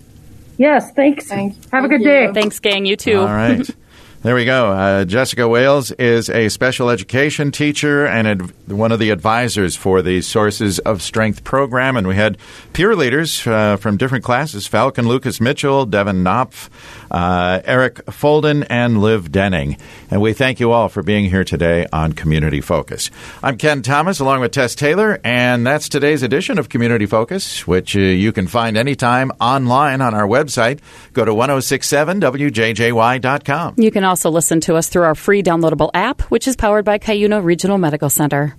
Yes, 0.59 0.91
thanks. 0.93 1.27
Thank- 1.27 1.55
Have 1.73 1.85
a 1.85 1.89
thank 1.89 2.03
good 2.03 2.05
day. 2.05 2.33
Thanks, 2.35 2.59
gang. 2.59 2.85
You 2.85 2.97
too. 2.97 3.19
All 3.21 3.27
right. 3.27 3.69
There 4.21 4.35
we 4.35 4.45
go. 4.45 4.73
Uh, 4.73 5.05
Jessica 5.05 5.47
Wales 5.47 5.93
is 5.93 6.29
a 6.29 6.49
special 6.49 6.91
education 6.91 7.53
teacher 7.53 8.05
and 8.05 8.27
ad- 8.27 8.69
one 8.69 8.91
of 8.91 8.99
the 8.99 9.11
advisors 9.11 9.77
for 9.77 10.03
the 10.03 10.23
Sources 10.23 10.81
of 10.81 11.03
Strength 11.03 11.45
program. 11.45 11.97
And 11.97 12.05
we 12.09 12.17
had 12.17 12.37
peer 12.73 12.97
leaders 12.97 13.47
uh, 13.47 13.77
from 13.77 13.97
different 13.97 14.25
classes 14.25 14.67
Falcon 14.67 15.07
Lucas 15.07 15.41
Mitchell, 15.41 15.87
Devin 15.87 16.25
Knopf, 16.25 16.69
uh, 17.11 17.61
Eric 17.65 17.97
Folden, 18.07 18.67
and 18.71 19.01
Liv 19.01 19.33
Denning. 19.33 19.77
And 20.11 20.21
we 20.21 20.33
thank 20.33 20.61
you 20.61 20.73
all 20.73 20.89
for 20.89 21.03
being 21.03 21.29
here 21.29 21.45
today 21.45 21.87
on 21.93 22.13
Community 22.13 22.61
Focus. 22.61 23.11
I'm 23.43 23.59
Ken 23.59 23.83
Thomas 23.83 24.21
along 24.21 24.41
with 24.41 24.53
Tess 24.53 24.75
Taylor, 24.75 25.21
and 25.25 25.67
that's 25.67 25.89
today's 25.89 26.23
edition 26.23 26.59
of 26.59 26.69
Community 26.69 27.07
Focus, 27.07 27.67
which 27.67 27.97
uh, 27.97 28.01
you 28.01 28.33
can 28.33 28.47
find 28.47 28.77
anytime 28.77 29.33
online 29.41 30.01
on 30.01 30.15
our 30.15 30.27
website. 30.27 30.81
Go 31.13 31.25
to 31.25 31.33
1067wjjy.com. 31.33 33.75
You 33.77 33.91
can 33.91 34.05
also 34.05 34.31
listen 34.31 34.61
to 34.61 34.77
us 34.77 34.89
through 34.89 35.05
our 35.05 35.15
free 35.15 35.43
downloadable 35.43 35.91
app, 35.95 36.23
which 36.23 36.49
is 36.49 36.57
powered 36.57 36.85
by 36.85 36.99
Cuyuna 36.99 37.43
Regional 37.43 37.79
Medical 37.79 38.11
Center. 38.11 38.57